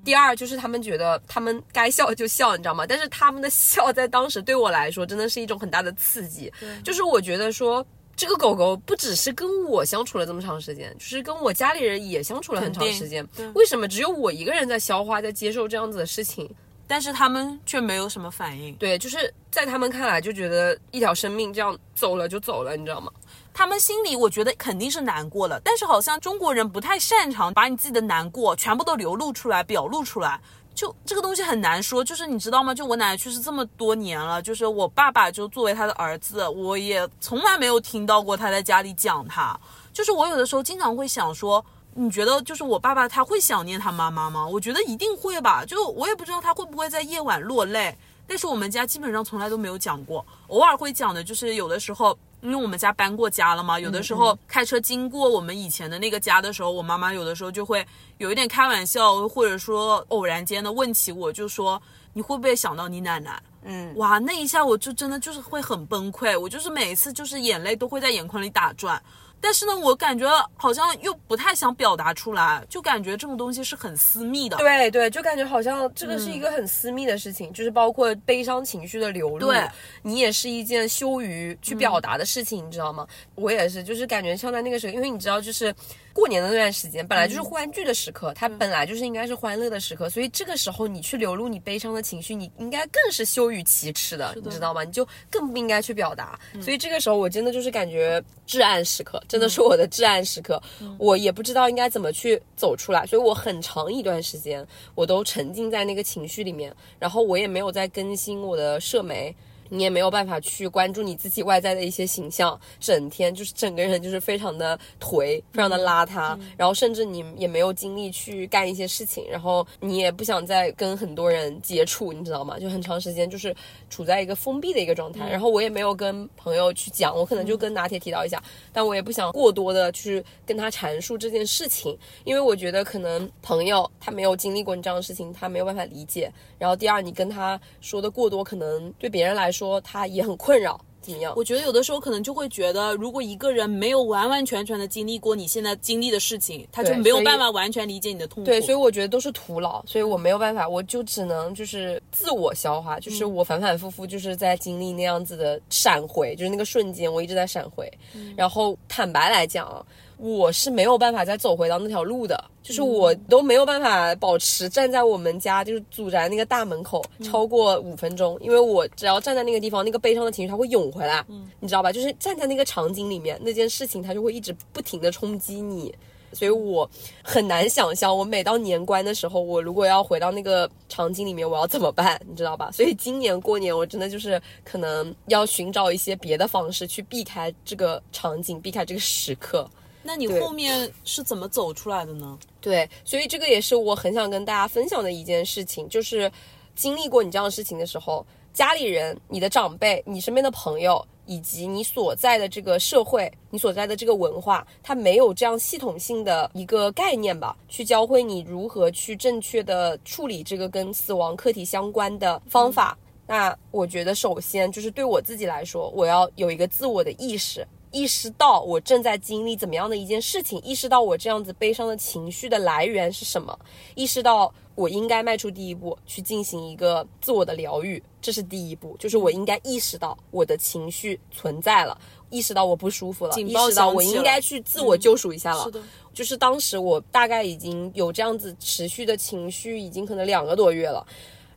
[0.04, 2.86] 第二就是他们觉得他们该笑就笑，你知道吗？
[2.88, 6.52] 但是他们的笑在当时对我来说真的是一种很大的刺激，
[6.84, 7.86] 就是我觉得说。
[8.16, 13.28] 这个狗狗不只是跟我相处了这么长时间，就是跟我家里人也相处了很长时间。
[13.56, 16.48] 为什么只有我一个人在消化、在接受这样子的事情？
[16.86, 18.76] 但是他们却没有什么反应。
[18.76, 23.12] 对，就是在他们看来就觉得一条生命这样走了就走了，你知道吗？
[23.54, 30.42] 他们心里我觉得肯定是难过了，但是好像中国人不太擅长把你自己的难过全部都流露出来、表露出来。
[30.74, 32.74] 就这个东西很难说，就是你知道吗？
[32.74, 39.56] 就我奶奶去世这么多年了，就是我爸爸就作为他的儿子，我也从来没有听到过他在家里讲他。
[39.94, 41.63] 就是我有的时候经常会想说，
[41.94, 44.48] 你觉得就是我爸爸他会想念他妈妈吗？
[44.48, 45.63] 我觉得一定会吧。
[45.63, 52.18] 就我也不知道他会不会在夜晚落泪，但是我们家基本上从来都没有讲过，偶尔会讲的，就是有的时候。
[52.43, 57.86] 因为我们家搬过家了嘛，有的时候开车经过我们以前的那个家的时候，我妈妈有的时候就会
[58.17, 63.41] 有一点开玩笑，或者说偶然间的问起我，就说你会不会想到你奶奶？
[63.63, 69.01] 嗯，哇，那一下我就真的就是会很崩溃，我就是每一次就是眼泪都会在眼眶里打转。
[69.43, 70.25] 但是呢，我感觉
[70.56, 74.56] 好像又不太想表达出来，就感觉这种东西是很私密的。
[74.56, 79.53] 对对，就感觉好像这个是一个很私密的事情，就是包括悲伤情绪的流露，
[80.01, 83.06] 你也是一件羞于去表达的事情，你知道吗？
[83.36, 85.75] 我也是，就是感觉像在那个时候，因为你知道，就是
[86.13, 94.84] 过年的那段时间本来就是欢聚的时刻，它本来就是应该是欢乐的时刻，所以这个时候你去流露你悲伤的情绪，你应该更是羞于启齿的，你知道吗？
[94.84, 96.39] 你就更不应该去表达。
[96.62, 100.62] 所以这个时候我真的就是感觉至暗时刻，真的是我的至暗时刻，
[100.99, 109.36] 我也不知道应该怎么去走出来，所以我很长一段时间我都沉浸在那个情绪里面，然后我也没有在更新我的社媒。
[109.69, 122.60] 你也没有办法去关注你自己外在的一些形象，整天就是整个人就是非常的颓，非常的邋遢，然后甚至你也没有精力去干一些事情，然后你也不想再跟很多人接触，你知道吗？
[122.60, 123.56] 就很长时间就是
[123.89, 136.32] 处在一个封闭的一个状态，然后我也没有跟朋友去讲，我可能就跟拿铁提到一下，但我也不想过多的去跟他阐述这件事情，因为我觉得可能朋友他没有经历过你这样的事情，他没有办法理解。
[136.58, 141.34] 然后第二，你跟他说的过多，可能对别人来说他也很困扰，怎么样？
[141.38, 148.46] 我觉得有的时候可能就会觉得，如果一个人没有完完全全的经历过你现在经历的事情，他就没有办法完全理解你的痛苦。
[148.46, 157.92] 对，所以我觉得都是徒劳，所以我没有办法，我就只能就是自我消化，就是我反反复复就是在经历那样子的闪回，就是那个瞬间我一直在闪回。
[158.36, 159.86] 然后坦白来讲啊，
[160.17, 171.23] 我是没有办法再走回到那条路的，就是我都没有办法保持站在我们家就是祖宅那个大门口超过五分钟，因为我只要站在那个地方，那个悲伤的情绪它会涌回来，
[171.60, 171.92] 你知道吧？
[171.92, 175.94] 就是站在那个场景里面，那件事情它就会一直不停的冲击你。
[176.35, 176.90] 所以我
[177.23, 182.19] 很难想象，我每到年关的时候，我如果要回到那个场景里面，我要怎么办？
[182.27, 182.71] 你知道吧？
[182.73, 189.69] 所以今年过年，我真的就是可能要寻找一些别的方式去避开这个场景，避开这个时刻。
[190.04, 192.37] 那你后面是怎么走出来的呢？
[192.60, 196.31] 对，所以这个也是我很想跟大家分享的一件事情，就是
[196.75, 212.97] 经历过你这样的事情的时候，家里人、你的长辈、你身边的朋友，以及你所在的这个社会、你所在的这个文化，它没有这样系统性的一个概念吧，去教会你如何去正确的处理这个跟死亡课题相关的方法。
[213.25, 223.58] 那我觉得，首先就是对我自己来说，我要有一个自我的意识，意识到我正在经历怎么样的一件事情，意识到我这样子悲伤的情绪的来源是什么，
[223.96, 231.96] 意识到我应该迈出第一步去进行一个自我的疗愈，这是第一步，就是我应该意识到我的情绪存在了，
[232.31, 235.63] 意识到我不舒服了，意识到我应该去自我救赎一下了。
[235.65, 235.81] 是的，
[236.12, 241.06] 就是当时我大概已经有这样子持续的情绪，已经可能两个多月了。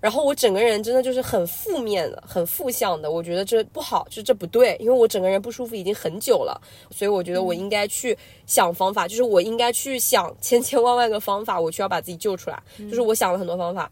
[0.00, 8.16] 然后我整个人真的就是很负面的、很负向的，我觉得这不好，就是这不对，因为我整个人不舒服已经很久了，所以我觉得我应该去
[8.46, 12.62] 想方法，就是我应该去想千千万万个方法，我需要把自己救出来。
[12.78, 13.90] 就是我想了很多方法，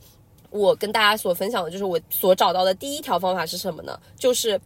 [0.50, 3.98] 我跟大家所分享的就是我所找到的第一条方法是什么呢？
[4.16, 4.61] 就是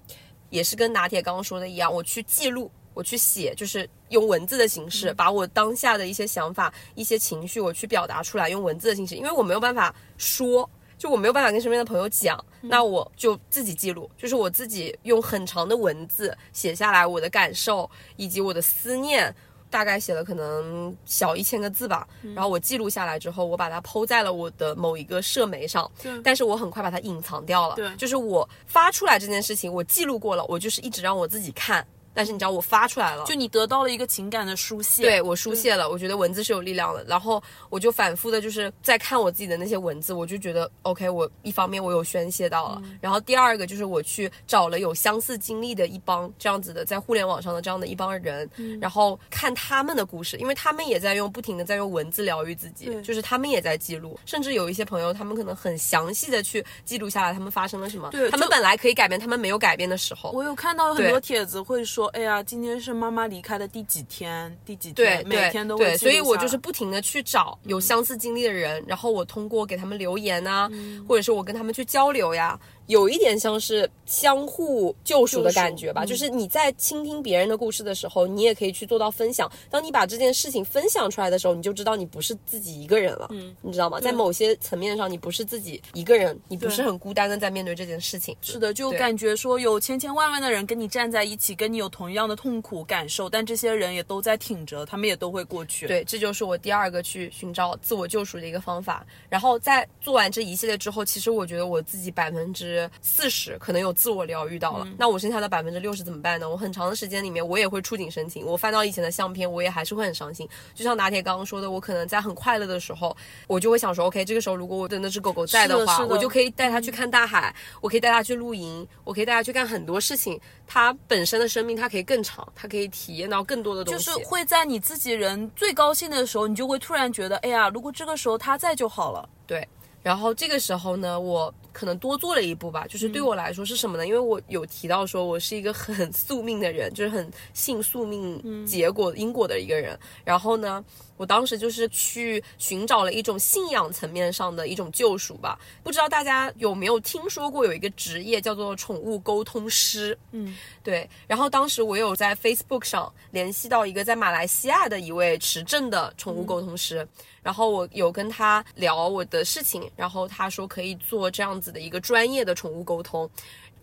[0.50, 10.68] 也是跟拿铁刚刚说的一样，我去记录，我去写，就是用文字的形式，把我当下的一些想法、一些情绪，我去表达出来，用文字的形式，因为我没有办法说。
[10.98, 19.34] 就我没有办法跟身边的朋友讲，那我就自己记录，就是我自己用很长的文字写下来我的感受以及我的思念，
[19.70, 22.06] 大概写了可能小一千个字吧。
[22.34, 25.90] 然后我记录下来之后，我把它抛在了我的某一个社媒上，
[26.24, 27.76] 但是我很快把它隐藏掉了。
[27.76, 31.86] 对就是我发出来这件事情，我记录过了，我就是一直让我自己看。
[32.18, 35.04] 但是你知道，我发出来了，就你得到了一个情感的疏泄。
[35.04, 37.04] 对我书泄了，我觉得文字是有力量的。
[37.04, 37.40] 然后
[37.70, 48.50] 我就反复的，就是在看我自己的那些文字，我就觉得 OK，我一方面我有宣泄到了，然后第二个就是我去找了有相似经历的一帮这样子的在互联网上的这样的一帮人，
[48.80, 70.68] 然后看他们的故事，因为他们也在用不停的在用文字疗愈自己，就是他们也在记录，甚至有一些朋友他们可能很详细的去记录下来他们发生了什么，对他们本来可以改变，他们没有改变的时候，我有看到很多帖子会说，哎呀，今天是妈妈离开的第几天，第几对天，每天都会对，所以我就是不停的去找有相似经历的人，然后我通过给他们留言啊，
[71.08, 76.04] 或者是我跟他们去交流呀，有一点像是相互救赎的感觉吧。
[76.04, 79.50] 就是你在倾听别人的故事的时候，你也可以去做到分享。
[79.70, 84.00] 当你把这件事情分享出来的时候，你就知道你不是自己一个人了，嗯，你知道吗？
[84.00, 88.36] 在某些层面上，你不是自己一个人，你不是很孤单的在面对这件事情。
[88.40, 99.06] 是的，就感觉说有千千万万的人跟你站在一起，跟你有同样的痛苦感受，但这些人也都在挺着，他们也都会过去。，对，这就是我第二个去寻找自我救赎的一个方法。
[99.28, 104.86] 然后在做完这一系列之后，其实我觉得我自己百分之四十可能有自我疗愈到了。
[104.98, 106.48] 那我剩下的百分之六十怎么办呢？
[106.48, 110.46] 我很长的时间里面，我也会触景生情，我翻到以前的相片，我也还是会很伤心。
[110.74, 113.16] 就像拿铁刚刚说的，我可能在很快乐的时候，
[113.46, 120.38] 我就会想说，OK，这个时候如果我的那只狗狗在的话，的的我就可以带它去看大海，我可以带它去露营，我可以带它去干很多事情。
[120.66, 124.12] 它本身的生命，它可以更长，它可以体验到更多的东西就。
[124.12, 129.26] 是会在你自己人最高兴的时候，你就会突然觉得，哎呀，如果这个时候它在就好了。
[129.46, 129.66] 对，
[130.02, 134.04] 然后这个时候呢，我可能多做了一步吧，就是对我来说是什么呢？
[134.04, 139.96] 因为我有提到说我是一个很宿命的人，就是很信宿命结果、因果的一个人。
[140.24, 140.84] 然后呢，
[141.16, 145.56] 我当时就是去寻找了一种信仰层面上的一种救赎吧。
[145.84, 150.18] 不知道大家有没有听说过有一个职业叫做宠物沟通师？
[150.32, 151.08] 嗯，对。
[151.28, 157.06] 然后当时我有在 Facebook 上联系到一个在马来西亚的一位持证的宠物沟通师。
[157.40, 163.28] 然后我有跟他聊我的事情，然后他说可以做这样子的一个专业的宠物沟通。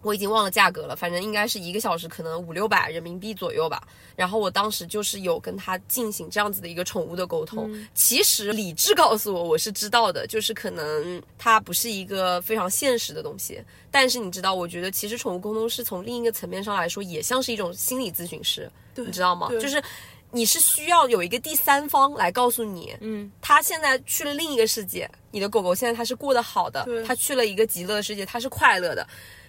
[0.01, 3.81] 我已经忘了价格了，反正应该是一个小时可能五六百人民币左右吧。
[4.15, 7.75] 然后我当时就是有跟他进行这样子的一个宠物的沟通。
[7.95, 13.59] 其实理智告诉我我是知道的，就是可能它不是一个非常现实的东西。
[13.89, 19.49] 但是你知道，我觉得其实宠物沟通是从另一个层面上来说，也像是一种心理咨询师，你知道吗？
[19.59, 19.81] 就是。
[20.35, 29.07] 你是需要有一个第三方来告诉你，嗯，他现在去了另一个世界，你的狗狗现在它是过得好的对，它去了一个极乐的世界，它是快乐的。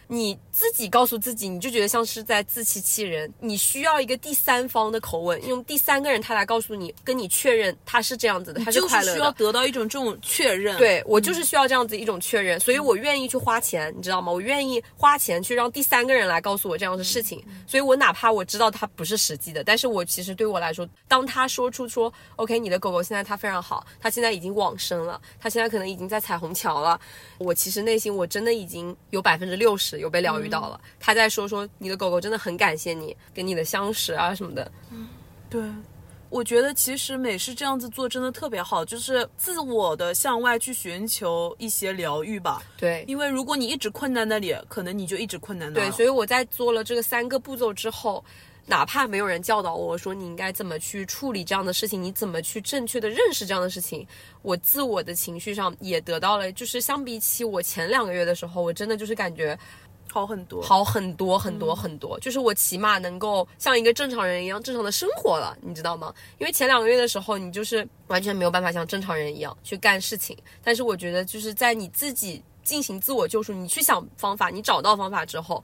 [0.08, 3.32] 你自己告诉自己，你就觉得像是在自欺欺人。
[3.40, 9.12] 你需要一个第三方的口吻，用第三个人他来告诉你，跟你确认他是这样子的，他是快乐的。
[9.12, 10.76] 是需要得到一种这种确认。
[10.78, 14.30] 对我就是需要这样子一种确认，所以我愿意去花钱，你知道吗？
[14.30, 17.44] 我愿意花钱去让第三个人来告诉我这样的事情。
[17.66, 27.00] 所以我哪怕我知道他不是实际的，但是我其实对我来说，当他说出说，OK，你的狗狗现在它非常好，它现在已经往生了，它现在可能已经在彩虹桥了，
[27.38, 30.80] 我其实内心我真的已经有百分之六十有被疗愈到了。
[30.98, 34.70] 他在说说你的狗狗真的很感谢你跟你的相识啊什么的。
[34.90, 35.08] 嗯
[35.48, 35.62] 对，
[36.28, 42.60] 我觉得其实美式这样子做真的特别好，就是自我的向外去寻求一些疗愈吧。
[42.76, 45.74] 对，因为如果你一直困在那里，可能你就一直困在那。
[45.74, 48.22] 对，所以我在做了这个三个步骤之后，
[48.66, 54.04] 哪怕没有人教导我说你应该怎么去处理这样的事情，你怎么去正确的认识这样的事情，
[54.42, 59.56] 我自我的情绪上也得到了，就是相比起我前两个月的时候，我真的就是感觉。
[60.10, 66.14] 好很多，好很多很多很多，就是我起码能够像一个正常人一样正常的生活了，你知道吗？
[66.38, 70.36] 因为前两个月的时候，你就是完全没有办法像正常人一样去干事情。
[70.64, 75.62] 但是我觉得，就是在你自己进行自我救赎，你去想方法，你找到方法之后，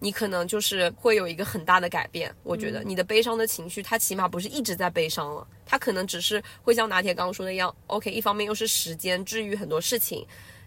[0.00, 2.34] 你可能就是会有一个很大的改变。
[2.42, 10.26] 我觉得你的悲伤的情绪，它起码不是一直在悲伤了，它可能只是会像拿铁刚刚说的一样，OK，一方面又是时间治愈很多事情。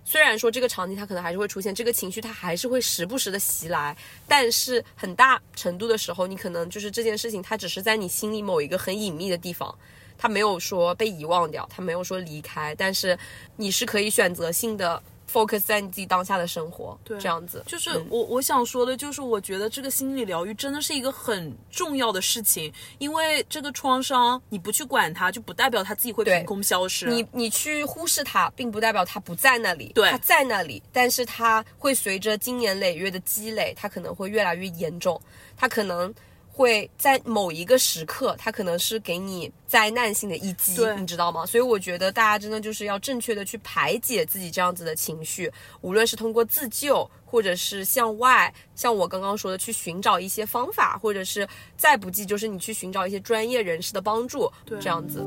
[0.10, 3.94] 虽然说这个场景它可能还是会出现，这个情绪它还是会时不时的袭来，
[4.26, 9.78] 但是很大程度的时候，你可能就是这件事情它只是在你心里某一个很隐秘的地方，
[10.18, 13.20] 它没有说被遗忘掉，它没有说离开，但是
[13.58, 15.04] 你是可以选择性的。
[15.32, 27.08] Focus 在你自己当下的生活，对，这样子就是我我想说的，就是我觉得这个心理疗愈真的是一个很重要的事情，因为这个创伤你不去管它，就不代表它自己会凭空消失。
[27.08, 35.22] 你你去忽视它，并不代表它不在那里，对，它在那里，但是它会随着经年累月的积累，它可能会越来越严重，
[35.56, 36.14] 它可能。
[36.58, 41.46] 会在某一个时刻，它可能是给你灾难性的一击，你知道吗？
[41.46, 45.52] 所以我觉得大家真的就是要正确的去排解自己这样子的情绪，
[45.82, 51.48] 无论是通过自救，或者是向外，像我刚刚说的去寻找一些方法，或者是
[51.78, 55.24] 再不济就是你去寻找一些专业人士的帮助，这样子。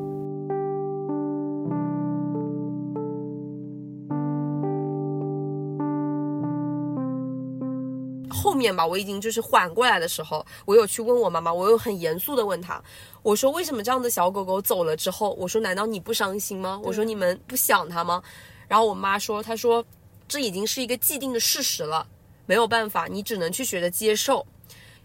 [8.41, 12.83] 后面吧，我已经就是缓过来的时候，我有去问我妈妈，我又很严肃的问她，
[13.23, 16.81] 我说为什么这样的小狗狗走了之后，我说难道你不伤心吗？
[16.83, 18.23] 我说你们不想它吗？
[18.67, 19.85] 然后我妈说，她说
[20.27, 22.07] 这已经是一个既定的事实了，
[22.47, 24.47] 没有办法，你只能去学着接受。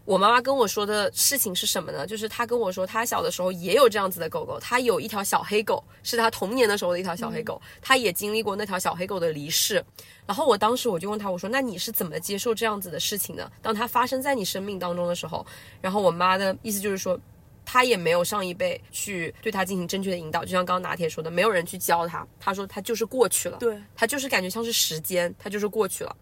[0.06, 2.06] 我妈妈跟我说的事情是什么呢？
[2.06, 9.84] 就是她跟我说，她小的时候也有这样子的狗狗，她有一条小黑狗，是她童年的时候的一条小黑狗，她也经历过那条小黑狗的离世。
[10.28, 13.52] 然后我当时我就问她，我说：“那你是怎么接受这样子的事情的？
[13.64, 15.46] 当它发生在你生命当中的时候。”
[15.82, 17.20] 然后我妈的意思就是说，
[17.66, 22.26] 她也没有上一辈去对她进行正确的引导，就像刚刚拿铁说的，没有人去教她。
[22.40, 26.16] 她说她就是过去了，对，她就是感觉像是时间，她就是过去了。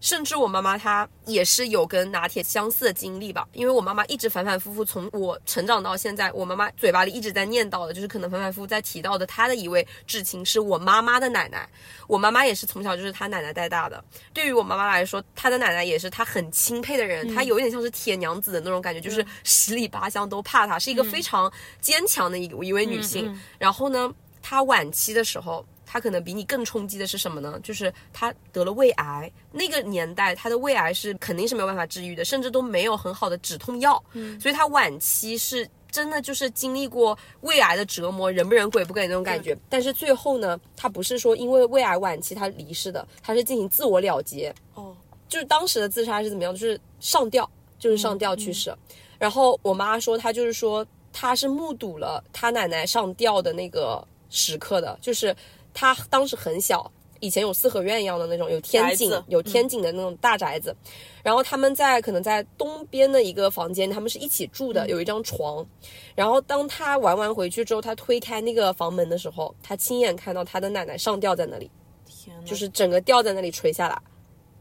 [0.00, 11.68] 甚至我妈妈她也是有跟拿铁相似的经历吧，因为我妈妈一直反反复复从我成长到现在，我妈妈嘴巴里一直在念叨的，就是可能反反复复在提到的她的一位至亲是我妈妈的奶奶。
[12.06, 14.02] 我妈妈也是从小就是她奶奶带大的。
[14.32, 23.38] 对于我妈妈来说，她的奶奶也是她很钦佩的人，她有一点像是铁娘子的那种感觉，就是十里八乡都怕她，是一个非常坚强的一一位女性。
[23.58, 25.64] 然后呢，她晚期的时候。
[25.92, 27.58] 他可能比你更冲击的是什么呢？
[27.64, 34.00] 就是他得了胃癌，那个年代他的胃癌是肯定是没有办法治愈的，甚至都没有很好的止痛药。
[34.12, 39.58] 嗯，所以他晚期是真的就是经历过胃癌的折磨，人不人鬼不鬼那种感觉。
[39.68, 44.54] 但是最后呢，他不是说因为胃癌晚期他离世的，他是进行自我了结。
[44.74, 44.96] 哦，
[45.28, 46.54] 就是当时的自杀是怎么样？
[46.54, 48.72] 就是上吊，就是上吊去世。
[49.18, 55.34] 然后我妈说，她就是说，她是目睹了她奶奶上吊的那个时刻的，就是。
[55.72, 56.90] 他当时很小，
[57.20, 60.74] 以前有四合院一样的那种，有天井，有天井的那种大宅子。
[61.22, 65.66] 然后他们在可能在东边的一个房间，他们是一起住的，有一张床。
[66.14, 71.70] 然后当他玩完回去之后，他推开那个房门的时候，他亲眼看到他的奶奶上吊在那里，
[72.06, 73.98] 天，就是整个吊在那里垂下来。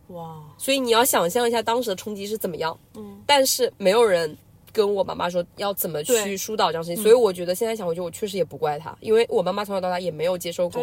[0.07, 0.41] 哇！
[0.57, 2.77] 所以你要想象一下当时的冲击是怎么样。
[2.95, 4.37] 嗯，但是没有人。
[4.79, 10.81] 跟我妈妈说要怎么去疏导这样事情，所以我觉得现在想回去，我确实也不怪她，因为我妈妈从小到大也没有接受过，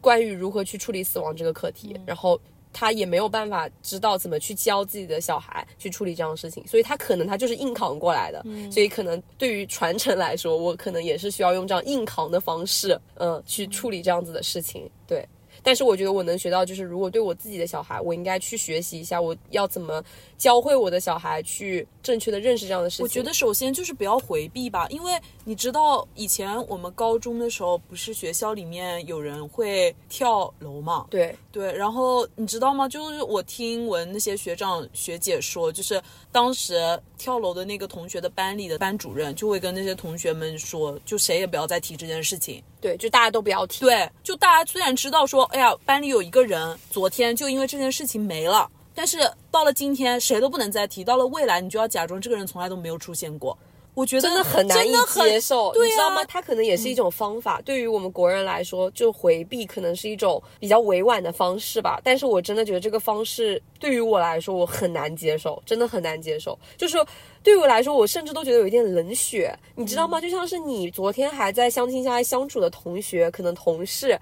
[0.00, 2.40] 关于如何去处理死亡这个课题，然后
[2.72, 15.22] 他也没有办法知道怎么去教自己的小孩去处理这样的事情，所以他可能他就是硬扛过来的，所以可能对于传承来说，我可能也是需要用这样硬扛的方式，嗯，去处理这样子的事情，对。
[15.64, 20.04] 但是我觉得我能学到，就是如果对我自己的小孩，我应该去学习一下，我要怎么
[20.38, 23.04] 教会我的小孩去正确的认识这样的事情。
[23.04, 25.12] 我觉得首先就是不要回避吧，因为
[25.46, 31.06] 你知道以前我们高中的时候，不是学校里面有人会跳楼嘛？
[31.10, 32.88] 对对，然后你知道吗？
[32.88, 42.62] 就是我听闻那些学长学姐说，就是当时跳楼的那个同学的班里的班主任就会跟那些同学们说，就谁也不要再提这件事情。
[42.80, 43.84] 对，就大家都不要提。
[43.84, 49.18] 对，就大家虽然知道说，哎呀，班里有一个人昨天就因为这件事情没了，但是
[49.50, 53.56] 到了今天谁都不能再提，到了未来你就要假装这个人从来都没有出现过。
[53.94, 56.24] 我觉得真的很难以接受，对啊你知道吗？
[56.26, 62.00] 它可能也是一种方法，对于我们国人来说，就回避可能是一种比较委婉的方式吧。
[62.02, 66.58] 但是我真的觉得这个方式对于我来说，我很难接受，真的很难接受。
[66.76, 66.98] 就是
[67.42, 70.20] 对于我来说，我甚至都觉得有一点冷血，你知道吗？
[70.20, 74.18] 就像是你昨天还在相亲相爱相处的同学，可能同事。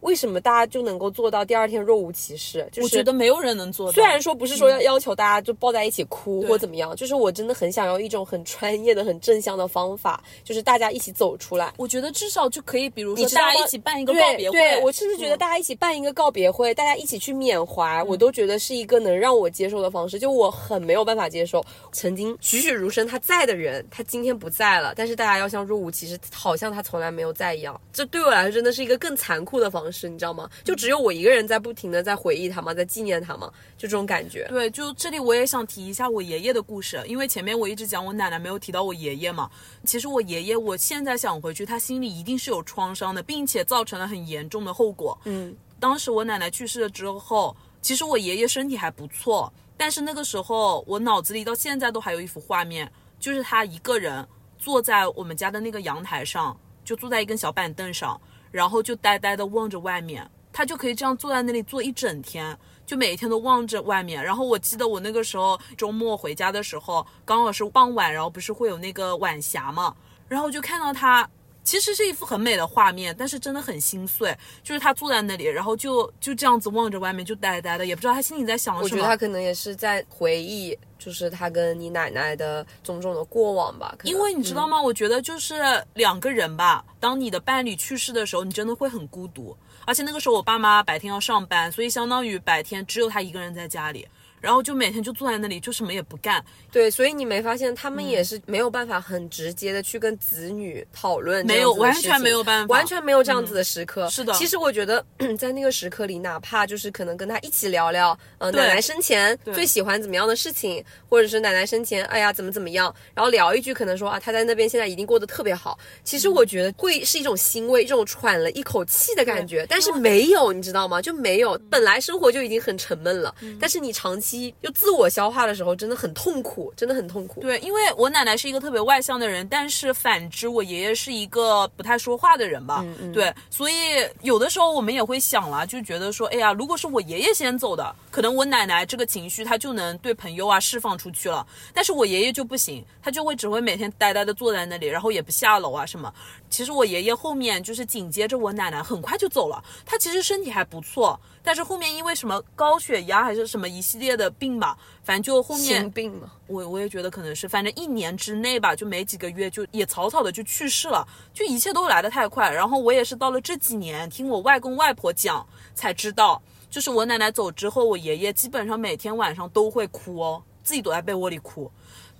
[0.00, 2.68] 为什么大家就能够做到第二天若无其事？
[2.72, 3.92] 就是我觉得没有人能做到。
[3.92, 11.72] 虽然说不是说要要求大家就抱在一起哭或怎么样，就是我真的很想要一种很专业的、很正向的方法，就是大家一起走出来。
[11.76, 14.58] 我觉得至少就可以，比如说大家一起办一个告别会。
[14.58, 20.18] 对我甚至觉得嗯大家一起办一个告别会，大家一起去缅怀，我都觉得是一个能让我接受的方式。
[20.18, 27.78] 就我很没有办法接受，曾经栩栩如生他在的人，他今天不在了，但是大家要像若无其事，好像他从来没有在一样。
[27.92, 30.48] 这对我来说真的是一个更残酷的方式，你知道吗？
[30.64, 34.46] 就只有我一个人在不停的在回忆他嘛，在纪念他嘛，就这种感觉。
[34.48, 39.50] 对，就这里我也想提一下我爷爷的故事，因为前面我一直讲我奶奶没有提到我爷爷嘛。
[39.84, 45.18] 其实我爷爷，我现在想回去，他心里一定是有创伤的，并且造成了很严重的后果。
[45.24, 54.26] 嗯，当时我奶奶去世了之后，其实我爷爷身体还不错，但是那个时候我脑子里到现在都还有一幅画面，就是他一个人
[54.58, 58.20] 坐在我们家的那个阳台上，就坐在一根小板凳上，
[58.50, 60.28] 然后就呆呆的望着外面。
[60.52, 64.22] 他就可以这样坐在那里坐一整天，就每一天都望着外面。
[64.22, 69.94] 然后我记得我那个时候周末回家的时候，刚好是傍晚，然后不是会有那个晚霞嘛，
[70.28, 71.28] 然后就看到他。
[71.62, 74.36] 其实是一幅很美的画面，但是真的很心碎。
[74.62, 78.84] 就是他坐在那里，然后就就这样子望着外面，就呆呆的，也不知道他心里在想什么。
[78.84, 83.94] 我觉得他可能也是在回忆，就是他跟你奶奶的种种的过往吧。
[84.04, 84.80] 因为你知道吗？
[84.80, 85.62] 我觉得就是
[85.94, 89.56] 两个人吧，当你的伴侣去世的时候，你真的会很孤独。
[89.86, 94.06] 而且那个时候我爸妈白天要上班，所以相当于白天只有他一个人在家里，
[94.40, 96.42] 然后就每天就坐在那里，就什么也不干。
[96.72, 104.08] 对，所以你没发现他们嗯也是没有办法很直接的去跟子女讨论没有完全没有办法完全没有这样子的时刻。
[104.08, 105.04] 是的其实我觉得
[105.38, 115.78] 在那个时刻里，哪怕就是可能跟他一起聊聊，呃，奶奶生前最喜欢怎么样的事情，或者是奶奶生前哎呀怎么怎么样，然后聊一句可能说啊他在那边现在一定过得特别好。
[116.04, 121.02] 其实我觉得会是一种欣慰，这种喘了一口气的感觉，但是没有，你知道吗？
[121.02, 124.29] 就没有，本来生活就已经很沉闷了，但是你长期
[124.60, 127.40] 又自我消化的时候，真的很痛苦，真的很痛苦。
[127.40, 132.84] 对，因为我奶奶是一个特别外向的人，但是反之，我爷爷是一个不太说话的人吧。
[133.12, 133.74] 对，所以
[134.22, 146.12] 有的时候我们也会想了，就觉得说，哎呀，如果是我爷爷先走的，可能我奶奶这个情绪她就能对朋友啊释放出去了，但是我爷爷就不行，他就会只会每天呆呆的坐在那里，然后也不下楼啊什么。
[146.48, 162.50] 其实我爷爷后面就是紧接着我奶奶很快就走了，他其实身体还不错，但是后面因为什么高血压还是什么一系列的病吧，反正就后面心病了，我我也觉得可能是，反正一年之内吧，就没几个月就也草草的就去世了，就一切都来得太快。
[162.50, 171.70] 然后我也是到了这几年听我外公外婆讲才知道，就是我奶奶走之后，我爷爷基本上每天晚上都会哭哦，自己躲在被窝里哭。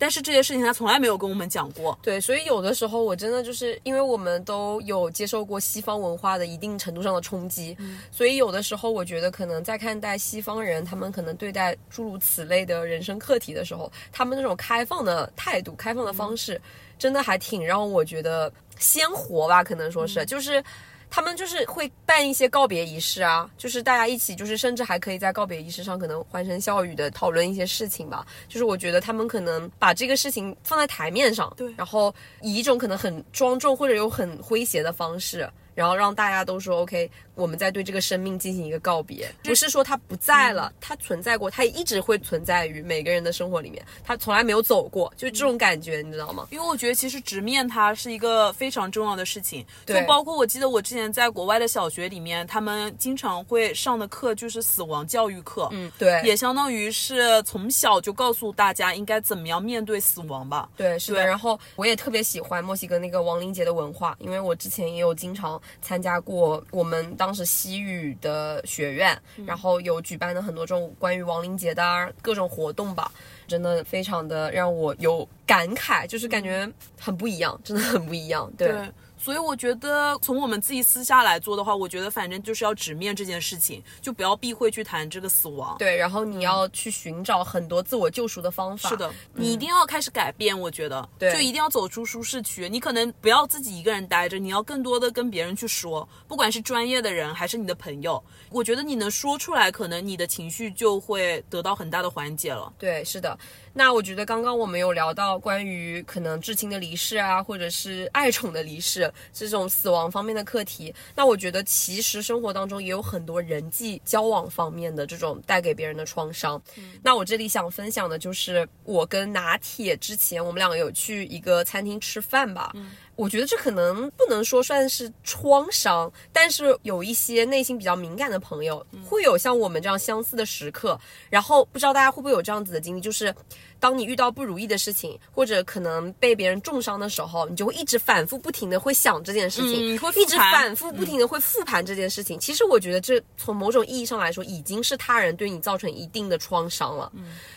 [0.01, 1.97] 但是这些事情他从来没有跟我们讲过。
[2.03, 7.77] 对，所以有的时候我真的就是因为我们都有接受过西方文化的一定程度上的冲击，
[8.11, 16.59] 所以有的时候我觉得可能在看待西方人，他们可能对待诸如此类的人生课题的时候，他们那种开放的态度、开放的方式，
[16.99, 20.65] 真的还挺让我觉得鲜活吧，可能说是，就是。
[21.11, 28.25] 他们就是会办一些告别仪式啊，就是大家一起，就是甚至还可以在告别仪式上可能欢声笑语的讨论一些事情吧。
[28.49, 46.47] 就是我觉得他们可能把这个事情放在台面上，对然后以一种可能很庄重或者有很诙谐的方式，然后让大家都说 OK，我们在对这个生命进行一个告别，不是说它不在了，它存在过，它也一直会存在于每个人的生活里面，它从来没有走过，就是这种感觉，你知道吗？
[46.51, 60.69] 因为我觉得其实直面它是一个非常重要的事情，就对包括我记得我之前在国外的小学里面，他们经常会上的课就是死亡教育课，嗯，对，也相当于是从小就告诉大家应该怎么样面对死亡吧。
[60.77, 61.27] 对，是的。
[61.27, 73.11] 然后我也特别喜欢墨西哥那个亡灵节的文化，因为我之前也有经常参加过我们当时西语的学院，然后有举办的很多这种关于亡灵节的啊各种活动吧，
[73.47, 78.51] 真的非常的让我有感慨，就是感觉很不一样，真的很不一样。
[78.57, 78.93] 对，对，
[79.23, 85.77] 所以我觉得从我们自己私下来做的话，我觉得反正就是要直面这件事情，就不要避讳去谈这个死亡。
[85.79, 88.89] 对，然后你要去寻找很多自我救赎的方法。
[88.89, 92.67] 是的，你一定要开始改变，我觉得，对就一定要走出舒适区。
[92.67, 102.73] 你可能不要自己一个人待着，你要更多的跟别人去说，不管是专业的人还是你的朋友，我觉得你能说出来，可能你的情绪就会得到很大的缓解了。
[102.79, 103.39] 对，是的。
[103.73, 110.93] 那我觉得刚刚我们有聊到关于可能至亲的离世啊，或者是爱宠的离世这种死亡方面的课题。
[111.15, 116.61] 那我觉得其实生活当中也有很多人际交往方面的这种带给别人的创伤。
[117.03, 122.73] 那我这里想分享的就是我跟拿铁之前我们两个有去一个餐厅吃饭吧。
[123.21, 130.99] 我觉得这可能不能说算是创伤，但是有一些内心比较敏感的朋友，会有像我们这样相似的时刻。
[131.29, 133.35] 然后不知道大家会不会有这样子的经历，就是
[133.79, 142.39] 当你遇到不如意的事情，或者可能被别人重伤的时候，你就会一直反复不停的会想这件事情，嗯会一直反复不停的会复盘这件事情。
[142.39, 147.13] 其实我觉得这从某种意义上来说，已经是他人对你造成一定的创伤了。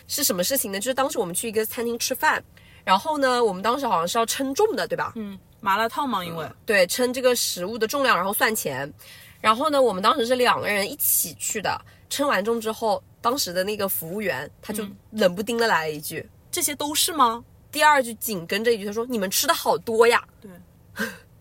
[0.10, 0.78] 是什么事情呢？
[0.78, 2.44] 就是当时我们去一个餐厅吃饭。
[2.86, 5.14] 然后呢，我们当时好像是要称重的，对吧？
[5.16, 8.92] 嗯，麻辣烫嘛，因为对，称这个食物的重量，然后算钱。
[9.40, 11.80] 然后呢，我们当时是两个人一起去的。
[12.10, 17.44] 称完重之后，当时的那个服务员他就冷不丁的来了一句，这些都是吗？
[17.72, 20.22] 第二句紧跟着一句，他说：“你们吃的好多呀。
[20.42, 20.52] 对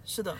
[0.05, 0.37] 是的。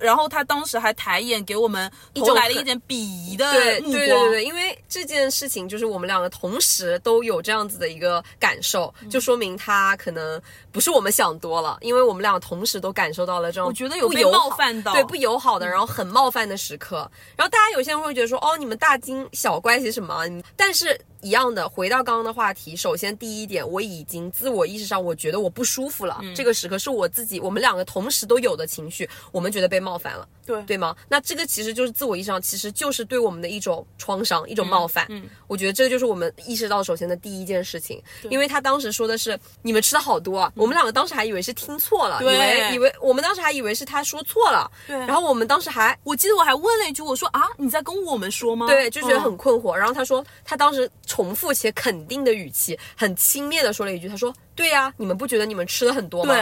[0.00, 3.92] 然后他当时还抬眼给我们投来了一点鄙夷的对”目光。
[3.92, 10.40] 对对对对，因为这件事情就是我们两个同时都有这样子的一个感受，嗯就说明他可能
[10.70, 17.10] 不是我们想多了，因为我们俩同时都感受到了这种我觉得有被冒犯到嗯对不友好的，然后很冒犯的时刻。
[17.36, 20.24] 然后大家有些人会觉得说，哦，你们大惊小怪些什么啊？
[20.56, 26.18] 但是一样的，回到刚刚的话题，首先第一点，我已经自我意识上，我觉得我不舒服了。
[26.20, 30.28] 嗯这个时刻是我自己，我们两个同时都有的情绪，我们觉得被冒犯了。
[30.46, 30.94] 对对吗？
[31.08, 35.06] 那这个其实就是自我意识上，其实就是对我们的一种创伤，一种冒犯。
[35.08, 45.98] 嗯我觉得这个就是我们意识到首先的第一件事情，因为他当时说的是你们吃的好多啊，我们两个当时还以为是听错了，以为以为我们当时还以为是他说错了，对然后我们当时还。
[46.04, 48.66] 我记得我还问了一句，我说啊，你在跟我们说吗？
[48.66, 49.74] 对，就觉得很嗯困惑。
[49.74, 56.34] 然后他说，他当时重复且肯定的语气，很轻蔑的说了一句：“他说，对呀、你们不觉得你们吃的很多吗？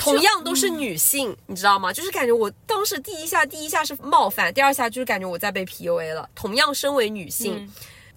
[0.00, 1.92] 对，同样都是女性，你知道吗？
[1.92, 6.28] 就是感觉我当时第一下，第一下是冒犯，第二下就是感觉我在被 PUA 了。
[6.34, 7.70] 同样身为女性，嗯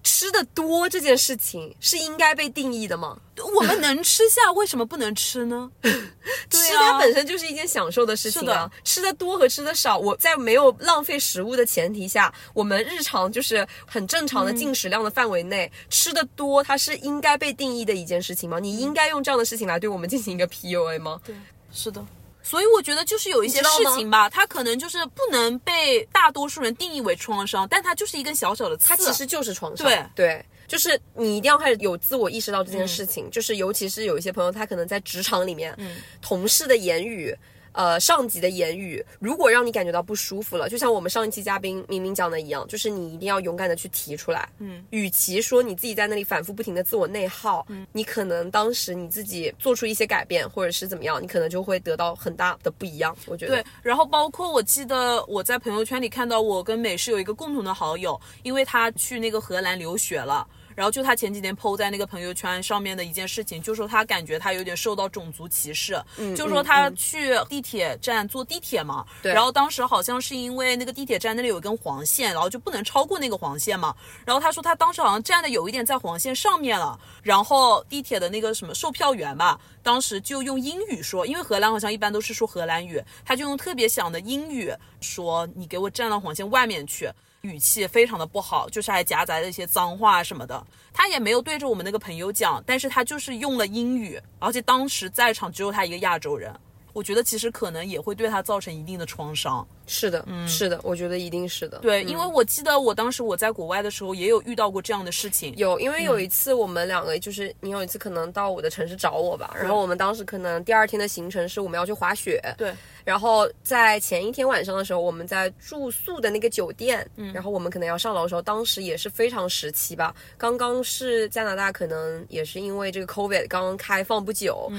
[0.06, 3.18] 吃的多这件事情是应该被定义的吗？
[3.56, 5.72] 我们能吃下，为什么不能吃呢？
[5.80, 8.72] 对吃啊它本身就是一件享受的事情啊的。
[8.84, 18.60] 吃的多和吃的少，我在没有浪费食物的前提下，我们日常就是很正常的嗯进食量的范围内，吃的多，它是应该被定义的一件事情吗？
[18.60, 21.22] 你应该用这样的事情来对我们进行一个 PUA 吗？
[21.26, 21.34] 对，
[21.74, 22.06] 是的。
[22.42, 28.90] 所以我觉得就是有一些事情吧，它可能就是不能被大多数人定义为创伤，但它就是一根小小的刺。
[28.90, 29.88] 它其实就是创伤。
[29.88, 33.32] 对对，就是你一定要开始有自我意识到这件事嗯情。
[33.32, 35.78] 就是尤其是有一些朋友，他可能在职场里面，
[36.22, 37.36] 同事的言语。
[37.74, 44.48] 呃，上级的言语，如果让你感觉到不舒服了，就像我们上一期嘉宾明明讲的一样，就是你一定要勇敢的去提出来。
[44.60, 53.16] 嗯，与其说你自己在那里反复不停的自我内耗，嗯，你可能当时你自己做出一些改变，或者是怎么样，你可能就会得到很大的不一样。
[53.26, 60.48] 我觉得，对，然后包括我记得我在朋友圈里看到我跟美式有一个共同的好友，因为他去那个荷兰留学了。
[60.76, 73.96] 然后就他前几天 PO 在那个朋友圈上面的一件事情，就说他感觉他有点受到种族歧视，嗯就说他去地铁站坐地铁嘛，对然后当时好像是因为那个地铁站那里有一根黄线，然后就不能超过那个黄线嘛，
[74.26, 87.10] 然后他说他当时好像站的有一点在黄线上面了，然后地铁的那个什么售票员吧，当时就用英语说，因为荷兰好像一般都是说荷兰语，他就用特别响的英语说：“你给我站到黄线外面去。”
[87.44, 90.66] 语气非常的不好，就是还夹杂着一些脏话什么的。
[90.94, 96.58] 他也没有对着我们那个朋友讲，但是他就是用了英语，而且当时在场只有他一个亚洲人。
[96.94, 99.68] 我觉得其实可能也会对他造成一定的创伤。
[99.86, 100.48] 是的，嗯。
[100.48, 101.80] 是的，我觉得一定是的。
[101.80, 105.54] 对，因为我记得我当时我在国外的时候也有遇到过这样的事情。
[105.58, 112.74] 有，因为有一次我们两个就是你有一次可能到我的城市找我吧，然后我们当时可能第二天的行程是我们要去滑雪，对，
[113.04, 117.34] 然后在前一天晚上的时候，我们在住宿的那个酒店，嗯。
[117.34, 124.72] 然后我们可能要上楼的时候，当时也是非常时期吧，刚刚是加拿大可能也是因为这个 COVID 刚刚开放不久，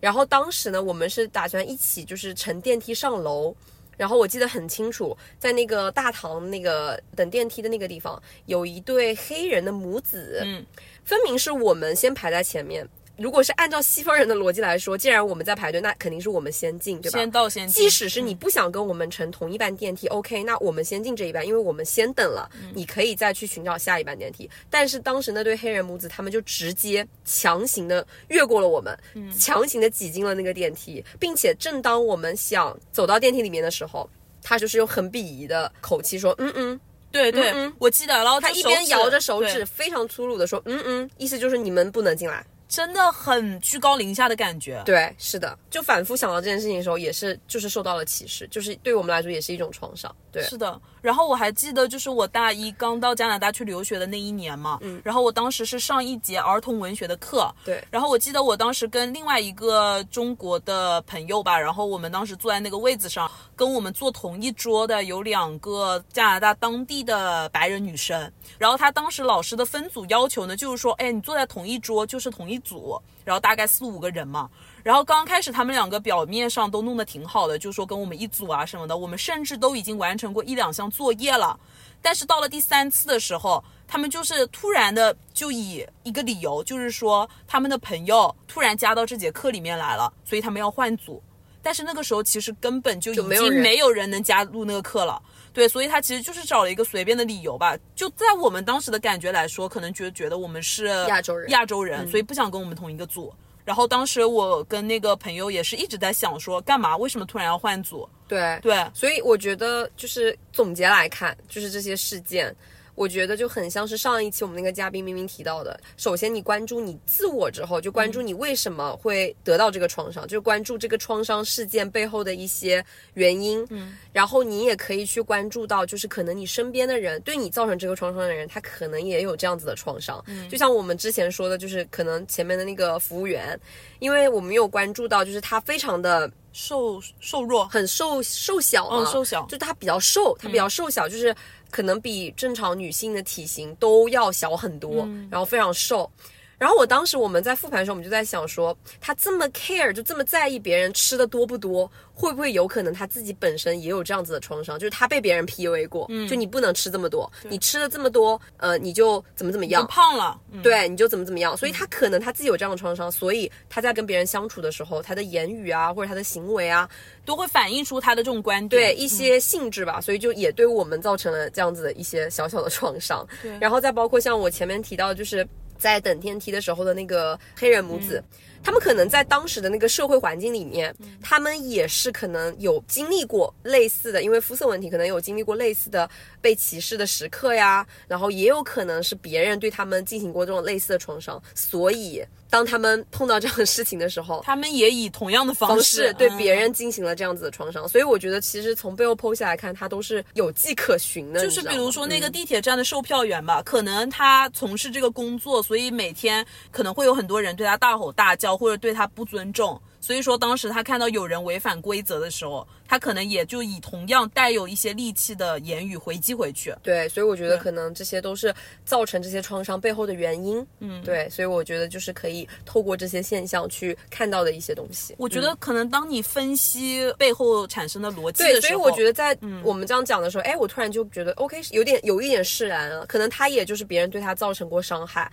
[0.00, 3.54] 然后当时呢，我们是打算一起就是乘电梯上楼。
[3.96, 10.64] 然后我记得很清楚，在那个大堂那个等电梯的那个地方，有一对黑人的母子，嗯，
[11.02, 12.88] 分明是我们先排在前面。
[13.18, 17.18] 如果是按照西方人的逻辑来说，既然我们在排队，那肯定是我们先进，对吧？
[17.18, 17.82] 先到先进。
[17.82, 24.48] 即使是你不想跟我们乘同一班电梯、o k 那我们先进这一班，因为我们先等了，你可以再去寻找下一班电梯。
[24.70, 28.96] 但是当时那对黑人母子，他们就直接强行的越过了我们，
[29.36, 34.08] 强行的挤进了那个电梯，并且正当我们想走到电梯里面的时候，
[34.42, 38.14] 他就是用很鄙夷的口气说：“嗯嗯。”对对，我记得。
[38.14, 42.44] 然后他一边摇着手指，非常粗鲁的说：“嗯嗯。”意思就是你们不能进来。
[42.68, 44.82] 真的很居高临下的感觉。
[44.84, 50.14] 对，是的，就反复想到这件事情的时候，也是就是受到了歧视，就是对我们来说也是一种创伤。
[50.30, 50.80] 对，是的。
[51.08, 74.50] 然后我还记得，就是我大一刚到加拿大去留学的那一年嘛，嗯，然后我当时是上一节儿童文学的课，对，然后我记得我当时跟另外一个中国的朋友吧，然后我们当时坐在那个位子上，跟我们坐同一桌的有两个加拿大当地的白人女生，然后她当时老师的分组要求呢，就是说，哎，你坐在同一桌就是同一组，然后大概四五个人嘛。
[74.88, 81.60] 然后刚开始他们两个表面上都弄得挺好的，就说跟我们一组啊什么的，我们甚至都已经完成过一两项作业了。
[82.00, 91.22] 但是到了第三次的时候，他们就是突然的就以一个理由，就是说他们的朋友突然加到这节课里面来了，所以他们要换组。
[91.60, 93.28] 但是那个时候其实根本就已经
[93.60, 95.20] 没有人能加入那个课了。
[95.52, 97.76] 对，所以他其实就是找了一个随便的理由吧。
[97.94, 103.30] 就在我们当时的感觉来说，可能觉觉得我们是亚洲人，亚洲人，所以不想跟我们同一个组。
[103.68, 106.96] 然后当时我跟那个朋友也是一直在想说，干嘛？
[106.96, 108.08] 为什么突然要换组？
[108.26, 112.56] 对对，所以我觉得就是总结来看，就是这些事件。
[112.98, 122.84] 我觉得就很像是上一期我们那个嘉宾明明提到的，首先你关注你自我之后，就关注你为什么会得到这个创伤，就关注这个创伤事件背后的一些
[123.14, 123.64] 原因。
[123.70, 130.20] 嗯，然后你也可以去关注到，就是可能你身边的人对你造成这个创伤的人，他可能也有这样子的创伤。
[130.26, 133.58] 嗯，就像我们之前说的，就是可能前面的那个服务员，
[134.00, 136.28] 因为我们有关注到，就是他非常的
[136.58, 141.34] 瘦瘦弱，很瘦瘦小，嗯，瘦小，就她比较瘦，她比较瘦小，就是。
[141.70, 146.10] 可能比正常女性的体型都要小很多，然后非常瘦。
[146.58, 151.90] 然后我当时我们在复盘的时候，我们就在想说，他这么 care，就这么在意别人吃的多不多。
[152.18, 154.76] 会不会有可能他自己本身也有这样子的创伤？
[154.76, 161.56] 就是他被别人 PUA 过，就你不能吃这么多，你吃了这么多，呃，你就怎么怎么样，胖了，对，你就怎么怎么样。
[161.56, 166.90] 所以他可能他自己有这样的创伤，所以他在跟别人相处的时候，他的言语啊，或者他的行为啊，
[167.24, 170.00] 都会反映出他的这种观点，对一些性质吧。
[170.00, 173.24] 所以就也对我们造成了这样子的一些小小的创伤。
[173.60, 175.46] 然后再包括像我前面提到，就是
[175.78, 178.22] 在等电梯的时候的那个黑人母子。
[178.60, 186.10] 他们可能在当时的那个社会环境里面，他们也是可能有经历过类似的，因为肤色问题，可能有经历过类似的
[186.40, 187.86] 被歧视的时刻呀。
[188.06, 197.88] 然后也有可能是别人对他们进行过这种类似的创伤，所以当他们碰到这样的事情的时候， 他们也以同样的方式对别人进行了这样子的创伤。
[197.88, 201.40] 所以我觉得，其实从背后剖析来看，他都是有迹可循的。
[201.40, 208.58] 就是比如说那个地铁站的售票员吧，可能他从事这个工作，所以每天可能会有很多人对他大吼大叫。
[208.58, 216.74] 或者对他不尊重，所以说当时他看到有人违反规则的时候，他可能也就以同样带有一些戾气的言语回击回去。
[216.82, 220.64] 对，所以我觉得可能这些都是造成这些创伤背后的原因。
[220.78, 225.14] 嗯，对，所以我觉得就是可以透过这些现象去看到的一些东西。
[225.18, 233.04] 我觉得可能当你分析背后产生的逻辑的时候，所以我觉得在我们这样讲的时候，哎，我突然就觉得 OK，有点有一点释然了。
[233.06, 235.30] 可能他也就是别人对他造成过伤害。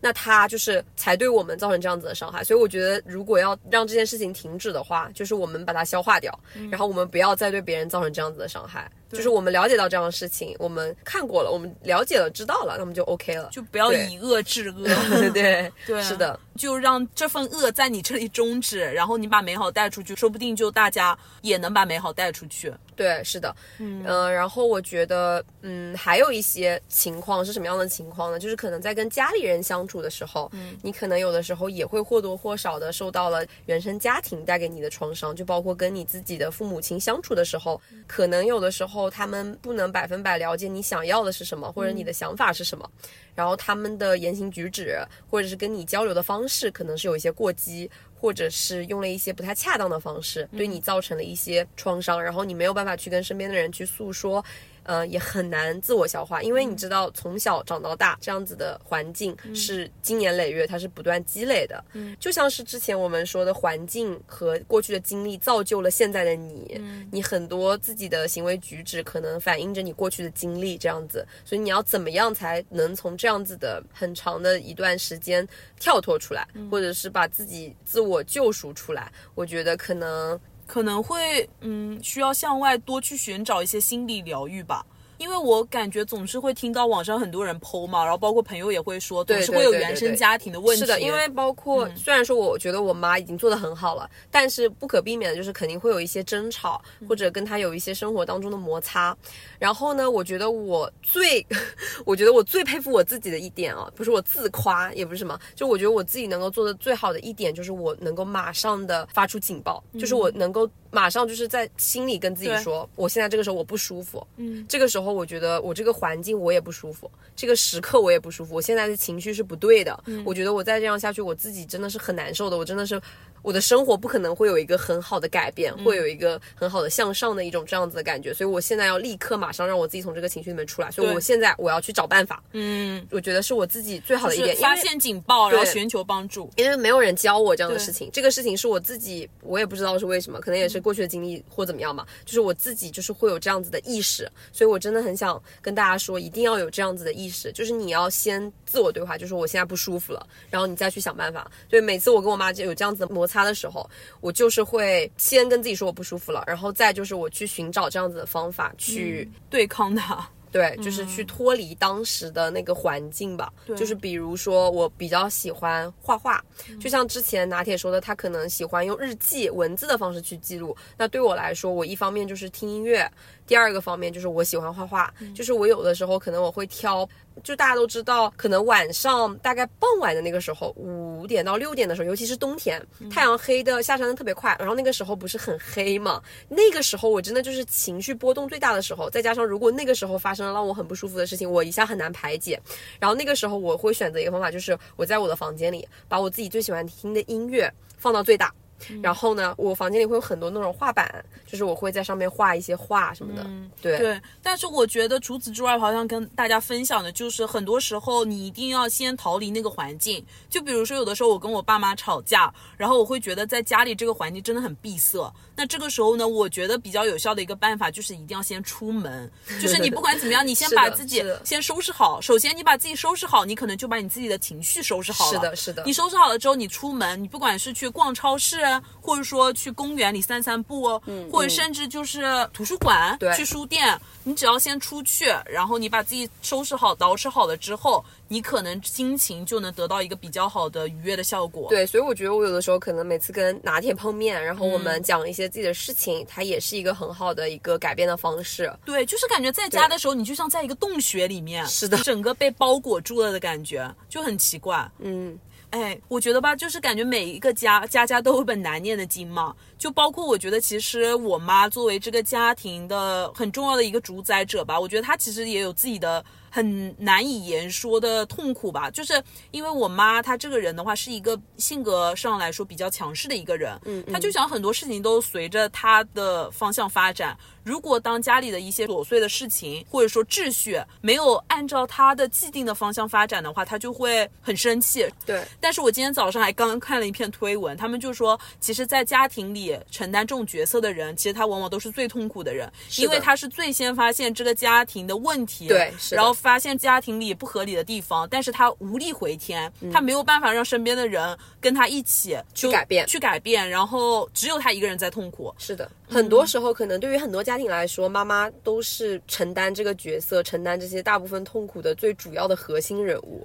[0.00, 6.36] 那他就是才对我们造成这样子的伤害，所以我觉得如果要让这件事情停止的话，就是我们把它消化掉，
[6.70, 8.90] 然后我们不要再对别人造成这样子的伤害。
[9.10, 14.84] 就是我们了解到这样的事情，我们看过了，我们了解了，知道了，那么就 OK 了，就不要以恶制恶。
[15.32, 22.72] 对 对，是的，就让这份恶在你这里终止，然后你把美好带出去，说不定就大家也能把美好带出去。
[22.94, 28.38] 对，是的，嗯，然后我觉得，嗯，还有一些情况是什么样的情况呢？
[28.38, 38.97] 就是可能在跟家里人相处的时候，嗯，你可能有的时候也会或多或少的受到了原生家庭带给你的创伤，就包括跟你自己的父母亲相处的时候，可能有的时候。
[38.98, 42.90] 后他们不能百分百了解你想要的是什么，或者你的想法是什么，
[43.34, 44.98] 然后他们的言行举止，
[45.30, 47.88] 或者是跟你交流的方式，可能是有一些过激，
[48.20, 54.44] 或者是用了一些不太恰当的方式，对你造成了一些创伤，然后你没有办法去跟身边的人去诉说。
[54.88, 61.84] 呃，也很难自我消化，因为你知道，从小长到大这样子的环境是经年累月，它是不断积累的。
[61.92, 66.74] 嗯，就像是之前我们说的，环境和过去的经历造就了现在的你。
[66.80, 71.26] 嗯，你很多自己的行为举止可能反映着你过去的经历，这样子。
[71.44, 75.46] 所以你要怎么样才能从这样子的很长的一段时间
[75.78, 79.12] 跳脱出来，或者是把自己自我救赎出来？
[79.34, 80.40] 我觉得可能。
[80.68, 84.84] 可能会嗯，需要向外多去寻找一些心理疗愈吧。
[85.18, 90.80] 因为我感觉总是会听到网上很多人剖嘛，然后包括朋友也会说，总是会有原生家庭的问题。
[90.80, 99.16] 是的，因为包括虽然说我觉得我妈已经做的很好了，但是不可避免的就是肯定会有一些争吵，或者跟她有一些生活当中的摩擦。
[99.58, 101.44] 然后呢，我觉得我最，
[102.06, 115.07] 我觉得我最佩服我自己的一点啊，不是我自夸，也不是什么，就我觉得我自己能够做的最好的一点，就是我能够马上的发出警报，就是我能够马上就是在心里跟自己说，我现在这个时候我不舒服，嗯，这个时候。
[115.12, 119.98] 我觉得我这个环境我也不舒服，这个时刻我也不舒服，我现在的情绪是不对的。
[120.24, 123.00] 我觉得我再这样下去，我自己真的是很难受的，我真的是。
[123.40, 132.42] 我的生活不可能会有一个很好的改变，会有一个很好的向上的一种这样子的感觉，所以我现在要立刻马上让我自己从这个情绪里面出来，所以我现在我要去找办法。
[132.52, 151.50] 嗯，我觉得是我自己最好的一点，发现警报，然后寻求帮助，因为没有人教我这样的事情，这个事情是我自己，我也不知道是为什么，可能也是过去的经历或怎么样嘛，就是我自己就是会有这样子的意识，所以我真的很想跟大家说，一定要有这样子的意识，就是你要先自我对话，就是我现在不舒服了，然后你再去想办法。
[151.70, 153.88] 所以每次我跟我妈就有这样子的摩擦的时候。
[154.20, 160.28] 我就是会先跟自己说我不舒服了，然后再就是我去寻找这样子的方法去对抗它。
[160.50, 163.52] 对， 就是去脱离当时的那个环境吧。
[163.76, 166.42] 就是比如说，我比较喜欢画画，
[166.80, 170.74] 就像之前拿铁说的，他可能喜欢用日记文字的方式去记录。
[170.96, 173.08] 那对我来说，我一方面就是听音乐，
[173.48, 175.12] 第二个方面就是我喜欢画画。
[175.34, 177.08] 就是我有的时候可能我会挑，
[177.42, 182.80] 就大家都知道，可能晚上大概傍晚的那个时候，五点到六点的时候，尤其是冬天，
[183.10, 186.22] 太阳黑的下山的特别快，然后那个时候不是很黑嘛？
[186.48, 192.60] 那个时候我真的就是情绪波动最大的时候，再加上如果那个时候发生了让我很不舒服的事情，我一下很难排解。
[193.00, 198.52] 然后那个时候我会选择一个方法，就是我在我的房间里把我自己最喜欢听的音乐放到最大。
[199.02, 203.46] 然后呢，我房间里会有很多那种画板，就是我会在上面画一些画什么的。
[203.80, 210.24] 对对，但是我觉得除此之外，好像跟大家分享的就是，很多时候你一定要先逃离那个环境。
[210.48, 215.32] 就比如说，有的时候我跟我爸妈吵架，然后我会觉得在家里这个环境真的很闭塞。
[215.54, 219.30] 那这个时候呢，我觉得比较有效的一个办法就是一定要先出门。
[219.60, 222.20] 就是你不管怎么样，你先把自己先收拾好。
[222.20, 225.32] 首先，你把自己收拾好，你可能就把你自己的情绪收拾好了。
[225.32, 225.82] 是的，是的。
[225.84, 228.67] 你收拾好了之后，你出门，你不管是去逛超市。
[229.00, 241.68] 或者说去公园里散散步，嗯，或者甚至就是图书馆，对，去书店，你只要先出去，然后你把自己收拾好、捯饬好了之后，你可能心情就能得到一个比较好的愉悦的效果。
[241.70, 248.72] 对，所以我觉得我有的时候可能每次跟拿铁碰面，然后我们讲一些自己的事情，它也是一个很好的一个改变的方式。
[248.84, 254.90] 对，就是感觉在家的时候，你就像在一个洞穴里面，是的，整个被包裹住了的感觉，就很奇怪。
[254.98, 255.38] 嗯。
[255.70, 266.24] 哎，我觉得吧，就是感觉每一个家家家都有本难念的经嘛，就包括我觉得，其实我妈作为这个家庭的很重要的一个主宰者吧，我觉得她其实也有自己的。
[266.50, 277.36] 很难以言说的痛苦吧，就是因为我妈她这个人的话是一个性格上来说比较强势的一个人，嗯，她就想很多事情都随着她的方向发展。
[277.64, 285.06] 如果当家里的一些琐碎的事情或者说秩序没有按照他的既定的方向发展的话，他就会很生气。
[285.26, 296.34] 对，但是我今天早上还刚刚看了一篇推文，他们就说，其实，在家庭里承担这种角色的人，其实他往往都是最痛苦的人，因为他是最先发现这个家庭的问题，对，然后。
[296.38, 305.52] 发现家庭里不合理的地方，但是他无力回天，他没有办法让身边的人跟他一起去改变，去改变，然后只有他一个人在痛苦。
[305.58, 313.44] 是的，很多时候可能对于很多家庭来说，妈妈都是承担这个角色，承担这些大部分痛苦的最主要的核心人物。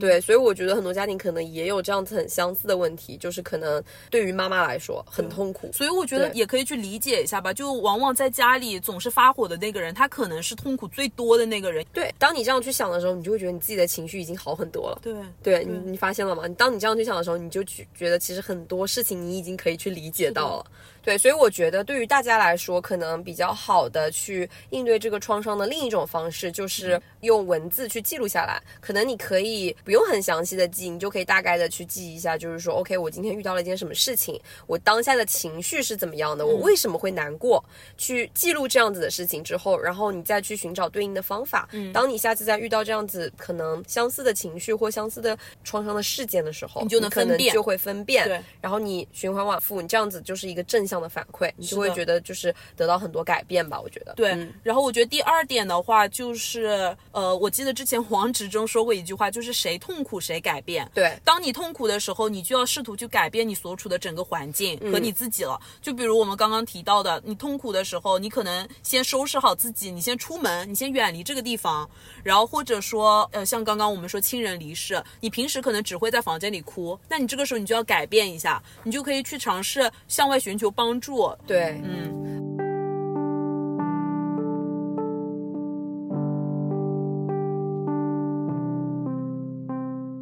[0.00, 5.70] 对，所以我觉得很多家庭可能也有这样子很相似的问题，就是可能对于妈妈来说很痛苦。
[5.72, 11.86] 所以我觉得也可以去理解一下吧，就往往在家里总是发火的那个人，他可能是痛苦最多的那个人。
[11.92, 12.32] 对，当。
[12.32, 14.98] 当你这样去想的时候，你就会觉得你自己的情绪已经好很多了。
[15.02, 16.46] 对，对你你发现了吗？
[16.46, 20.64] 你当你这样去想的时候，你就觉觉得其实很多事情你已经可以去理解到了。
[21.02, 28.62] 对，所以我觉得对于大家来说，可能比较好的去应对这个创伤的另一种方式，就是用文字去记录下来。
[28.80, 37.62] 可能你可以不用很详细的记，你就可以大概的去记一下，就是说，OK，我今天遇到了一件什么事情，我当下的情绪是怎么样的，我为什么会难过，
[37.96, 41.68] 去记录这样子的事情之后，然后你再去寻找对应的方法。
[41.72, 48.26] 嗯，当你下次再遇到这样子可能相似的情绪或相似的创伤的事件的时候，你就能可能分辨就会分辨。
[48.26, 53.80] 对，然后你循环往复，你这样子就是一个正向的反馈，你就会觉得就是得到很多改变吧。
[53.80, 60.90] 我觉得，对，嗯然后我觉得第二点的话就是，呃，我记得之前黄执中说过一句话，就是谁痛苦谁改变。
[60.94, 65.60] 对当你痛苦的时候，你就要试图去改变你所处的整个环境和你自己了。
[65.80, 71.88] 就比如我们刚刚提到的，你痛苦的时候，你可能先收拾好自己，你先出门，你先远离这个地方，
[72.22, 81.30] 然后或者说，呃，像刚刚我们说亲人离世，你平时可能只会在房间里哭，那你这个时候你就要改变一下，你就可以去尝试向外寻求帮助。
[81.46, 82.61] 对，嗯。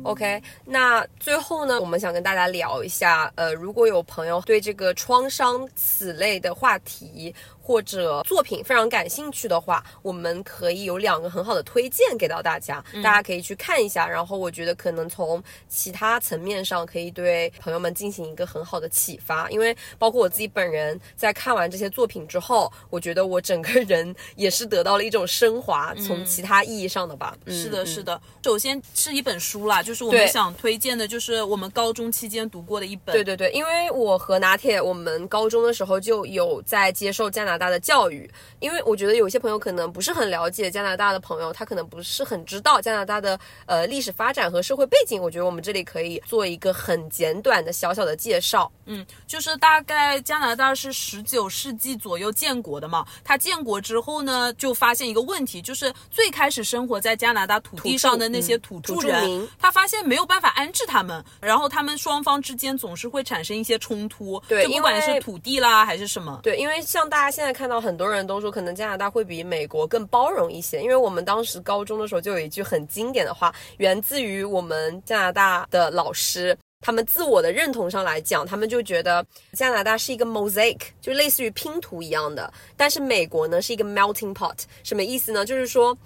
[0.03, 7.35] OK，那最后呢，我们想跟大家聊一下，呃，如果有朋友对这个创伤此类的话题
[7.71, 14.09] 或者作品非常感兴趣的话，我们可以有两个很好的推荐给到大家，大家可以去看一下。
[14.09, 27.37] 然后我觉得可能从其他层面上可以对朋友们进行一个很好的启发，因为包括我自己本人在看完这些作品之后，我觉得我整个人也是得到了一种升华，从其他意义上的吧。
[27.45, 28.21] 嗯是的，嗯是的。
[28.43, 33.15] 首先是一本书啦，就是我们想推荐的，就是我们高中期间读过的一本。
[33.15, 38.29] 对对对，因为我和拿铁，我们高中的时候就有在接受加拿大的教育。
[38.59, 45.21] 因为我觉得有些朋友可能不是很了解加拿大的朋友，他可能不是很知道加拿大的呃历史发展和社会背景。
[45.23, 48.71] 我觉得我们这里可以做一个很简短的小小的介绍。
[48.87, 53.07] 嗯，就是大概加拿大是十九世纪左右建国的嘛。
[53.23, 66.41] 它建国之后呢，就发现一个问题，就是最开始生活在加拿大土地上的那些土著人，他发现没有办法安置他们，然后他们双方之间总是会产生一些冲突，对就不管是土地啦还是什么。
[66.43, 70.83] 对，因为像大家现现在看到很多人都说，可能加拿大会比美国更包容一些。
[70.83, 76.55] 因为我们当时高中的时候就有一句很经典的话，源自于我们加拿大的老师。
[76.83, 79.25] 他们自我的认同上来讲，他们就觉得
[79.55, 82.53] 加拿大是一个 mosaic，就类似于拼图一样的。
[82.77, 85.43] 但是美国呢是一个 melting pot，什么意思呢？
[85.43, 85.97] 就是说，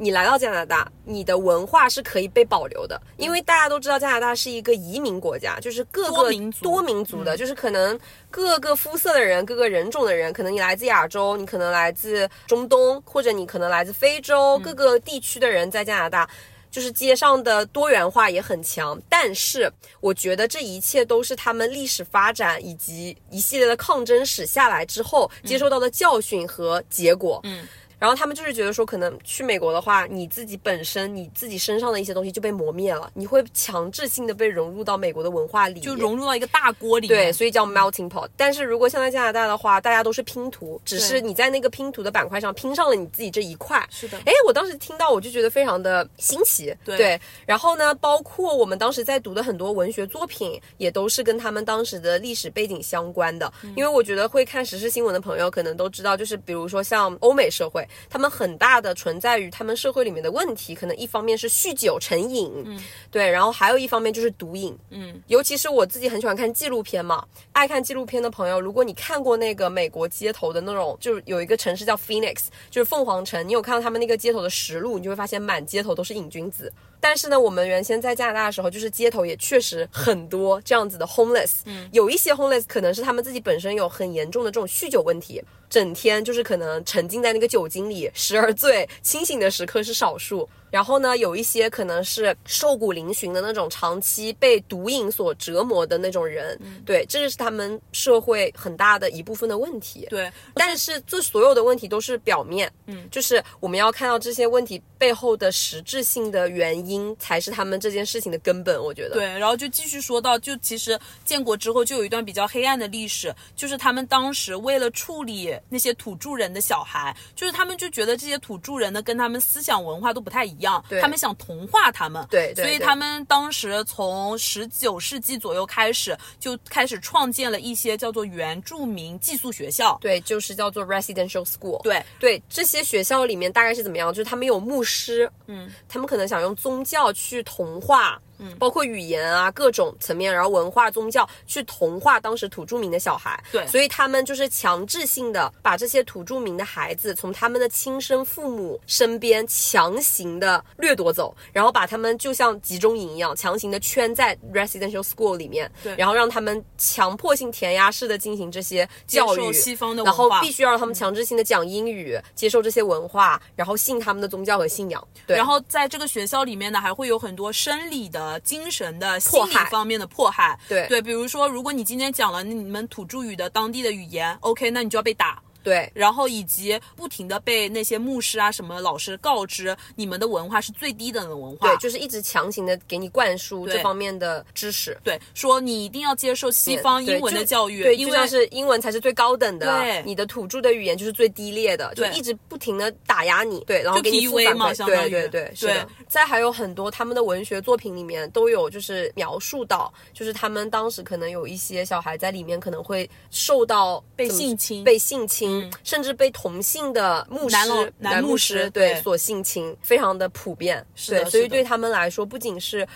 [0.00, 7.98] 你来到加拿大，你的文化是可以被保留的，因为大家都知道加拿大是一个移民国家，就是各个多民族多民族的，就是可能
[8.30, 16.28] 各个肤色的人、各个人种的人，可能你来自亚洲，你可能来自中东，或者你可能来自非洲，各个地区的人在加拿大。
[16.70, 27.40] 就是街上的多元化也很强，但是我觉得这一切都是他们历史发展以及一系列的抗争史下来之后接受到的教训和结果。
[27.44, 27.66] 嗯。
[27.98, 38.28] 然后他们就是觉得说，可能去美国的话，你自己本身你自己身上的一些东西就被磨灭了，你会强制性的被融入到美国的文化里，就融入到一个大锅里对，所以叫 melting pot。
[38.36, 43.84] 但是如果像在加拿大的话，大家都是拼图，只是你在那个拼图的板块上拼上了你自己这一块。
[43.90, 46.74] 是的哎，我当时听到我就觉得非常的新奇。
[46.84, 53.52] 对然后呢，包括我们当时在读的很多文学作品，也都是跟他们当时的历史背景相关的。
[53.74, 62.78] 因为我觉得会看时事新闻的朋友可能都知道，就是比如说像欧美社会，他们很大的存在于他们社会里面的问题，可能一方面是酗酒成瘾，嗯，
[63.10, 76.72] 对，然后还有一方面就是毒瘾，嗯，尤其是我自己很喜欢看纪录片嘛，爱看纪录片的朋友，如果你看过那个美国街头的那种，就是有一个城市叫 Phoenix，就是凤凰城，你有看到他们那个街头的实录，你就会发现满街头都是瘾君子。
[77.00, 90.48] 但是呢，我们原先在加拿大的时候，就是街头也确实很多这样子的 homeless，嗯，有一些 homeless 可能是他们自己本身有很严重的这种酗酒问题，整天就是可能沉浸在那个酒精里，时而醉，清醒的时刻是少数。
[90.70, 100.06] 然后呢，有一些可能是瘦骨嶙峋的那种，长期被毒瘾所折磨的那种人，对，这是他们社会很大的一部分的问题。
[100.10, 108.82] 对，但是这所有的问题都是表面，嗯，就是我们要看到这些问题背后的实质性的原因，才是他们这件事情的根本。
[108.82, 120.57] 我觉得，对，然后就继续说到，就其实建国之后就有一段比较黑暗的历史，就是他们当时为了处理那些土著人的小孩，就是他们就觉得这些土著人呢跟他们思想文化都不太一样，
[120.88, 131.82] 对他们想同化他们，对对对所以他们当时从十九世纪左右开始就开始创建了一些叫做原住民寄宿学校，对，就是叫做 residential school。
[131.82, 134.12] 对对，这些学校里面大概是怎么样？
[134.12, 143.42] 就是他们有牧师，嗯，他们可能想用宗教去同化嗯，包括语言啊各种层面，然后文化、宗教去同化当时土著民的小孩。
[143.52, 143.66] 对。
[143.66, 155.94] 所以他们就是强制性的把这些土著民的孩子从他们的亲生父母身边强行的掠夺走，然后把他们就像集中营一样，强行的圈在 residential school 里面，对。
[155.96, 165.06] 然后让他们强迫性填鸭式的进行这些教育，西方的然后必须要让他们强制性的讲英语，接受这些文化，然后信他们的宗教和信仰。
[165.26, 170.58] 对，然后在这个学校里面呢，还会有很多生理的、精神的、心理方面的迫害。
[170.68, 175.40] 对对，比如说，如果你今天讲了你们土著语的当地的语言，OK，那你就要被打。
[175.68, 181.68] 对然后以及不停的被那些牧师啊什么老师告知，你们的文化是最低等的文化。
[181.68, 184.96] 对，就是一直强行的给你灌输这方面的知识。
[185.04, 190.02] 对，说你一定要接受西方英文的教育，对，因为是英文才是最高等的，对。
[190.04, 195.10] 你的土著的语言就是最低劣的，就一直不停的打压你，对，然后就给你负反馈，嘛相当于。
[195.10, 195.88] 对对对，是对的。
[196.08, 204.84] 再还有很多他们的文学作品里面都有就是描述到，就是他们当时可能有一些小孩在里面可能会受到被性侵。
[204.84, 210.84] 被性侵，甚至被同性的牧师男男牧牧师对对所性侵，非常的普遍。
[211.08, 212.86] 对，所以对他们来说，不仅是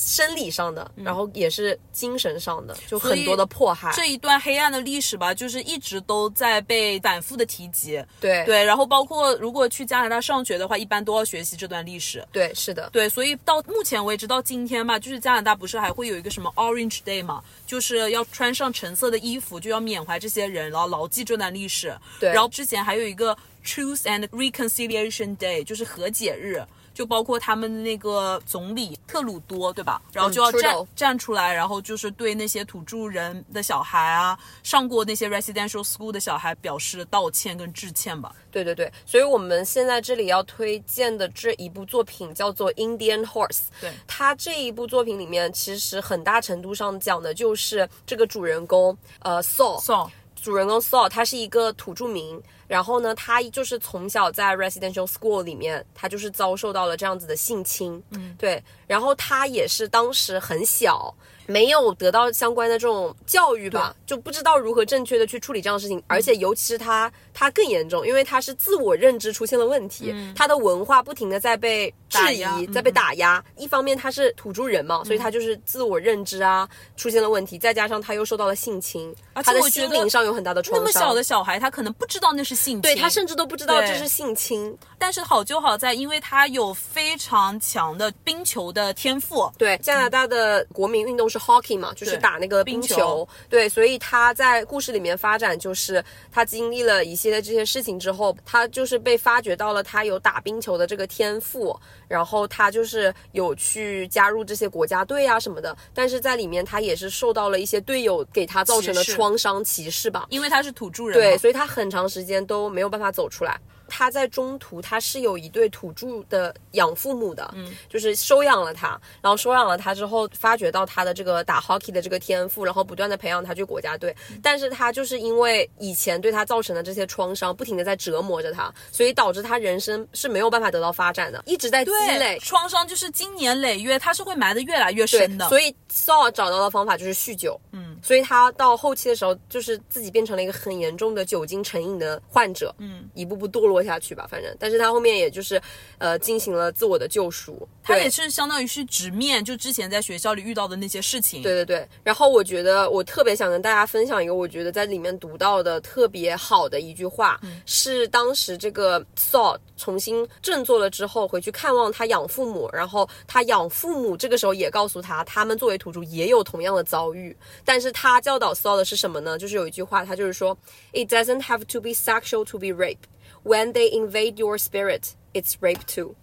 [0.00, 3.92] 生理上的，然后也是精神上的，就很多的迫害。
[3.94, 8.02] 这一段黑暗的历史吧，就是一直都在被反复的提及。
[8.18, 12.26] 对对，然后包括如果去加拿大上学的话，一般都要学习这段历史。
[12.32, 21.94] 对，是的，对，所以到目前为止，到今天吧，就是加拿大不是还会有一个什么 Orange Day 嘛，就是要穿上橙色的衣服，就要缅怀这些人，然后牢记这段历史。
[22.18, 26.64] 对然后之前还有一个 Truth and Reconciliation Day，就是和解日。
[27.00, 30.02] 就包括他们那个总理特鲁多，对吧？
[30.12, 38.36] 然后就要站、站出来，然后就是对那些土著人的小孩啊，上过那些 residential school 的小孩表示道歉跟致歉吧。
[38.50, 38.92] 对对对。
[39.06, 43.48] 所以我们现在这里要推荐的这一部作品叫做《Indian Horse》。
[43.80, 50.10] 对它这一部作品里面，其实很大程度上讲的就是这个主人公，呃，Saul。
[50.42, 61.14] 主人公 Saul 他是一个土著民，然后呢，他就是从小在 residential school 里面，他就是遭受到了这样子的性侵，嗯，对，然后他也是当时很小，
[61.50, 73.42] 没有得到相关的这种教育吧，就不知道如何正确的去处理这样的事情，而且尤其是他，他更严重，因为他是自我认知出现了问题，他的文化不停的在被质疑，在被打压。
[73.56, 80.84] 一方面他是土著人嘛，所以他就是自我认知啊出现了问题，再加上他又受到了性侵，他的心灵上有很大的创伤。
[80.84, 84.76] 那么小的小孩，他可能不知道那是性侵，对他甚至都不知道这是性侵。
[84.98, 89.50] 但是好就好在，因为他有非常强的冰球的天赋。
[89.56, 92.88] 对，加拿大的国民运动是 hockey 嘛，就是打那个冰球。
[92.94, 101.74] 冰球对，所以他在故事里面发展，就是他经历了一系列这些事情之后，他就是被发掘到了他有打冰球的这个天赋，
[102.06, 105.76] 然后他就是有去加入这些国家队啊什么的。
[105.94, 110.26] 但是在里面，他也是受到了一些队友给他造成的创伤、歧视吧。
[110.28, 113.58] 因为他是土著人，对，所以他很长时间都没有办法走出来。
[113.90, 124.14] 他在中途，他是有一对土著的养父母的，嗯，就是收养了他，然后收养了他之后，发掘到他的这个打 hockey 的这个天赋，然后不断的培养他去国家队。
[124.42, 132.38] 但是他就是因为以前对他造成的这些创伤，不停的在折磨着他，所以导致他人生是没有办法得到发展的，一直在积累。
[132.38, 145.60] 创伤就是经年累月，他是会埋的越来越深的。，所以 Saul 找到的方法就是酗酒，嗯，所以他到后期的时候，就是自己变成了一个很严重的酒精成瘾的患者，嗯，一步步堕落下去吧，反正，但是他后面也就是
[145.98, 151.42] 呃进行了自我的救赎，他也是相当于是直面就之前在学校里遇到的那些事情。
[151.42, 167.34] 对对对，然后我觉得我特别想跟大家分享一个，我觉得在里面读到的特别好的一句话，是当时这个 Saul 重新振作了之后，回去看望他养父母，然后他养父母这个时候也告诉他，他们作为土著也有同样的遭遇，
[167.64, 169.38] 但是他教导 Saul 的是什么呢？
[169.38, 170.56] 就是有一句话，他就是说
[170.92, 172.98] ，It doesn't have to be sexual to be rape.
[173.42, 176.14] When they invade your spirit, it's rape too.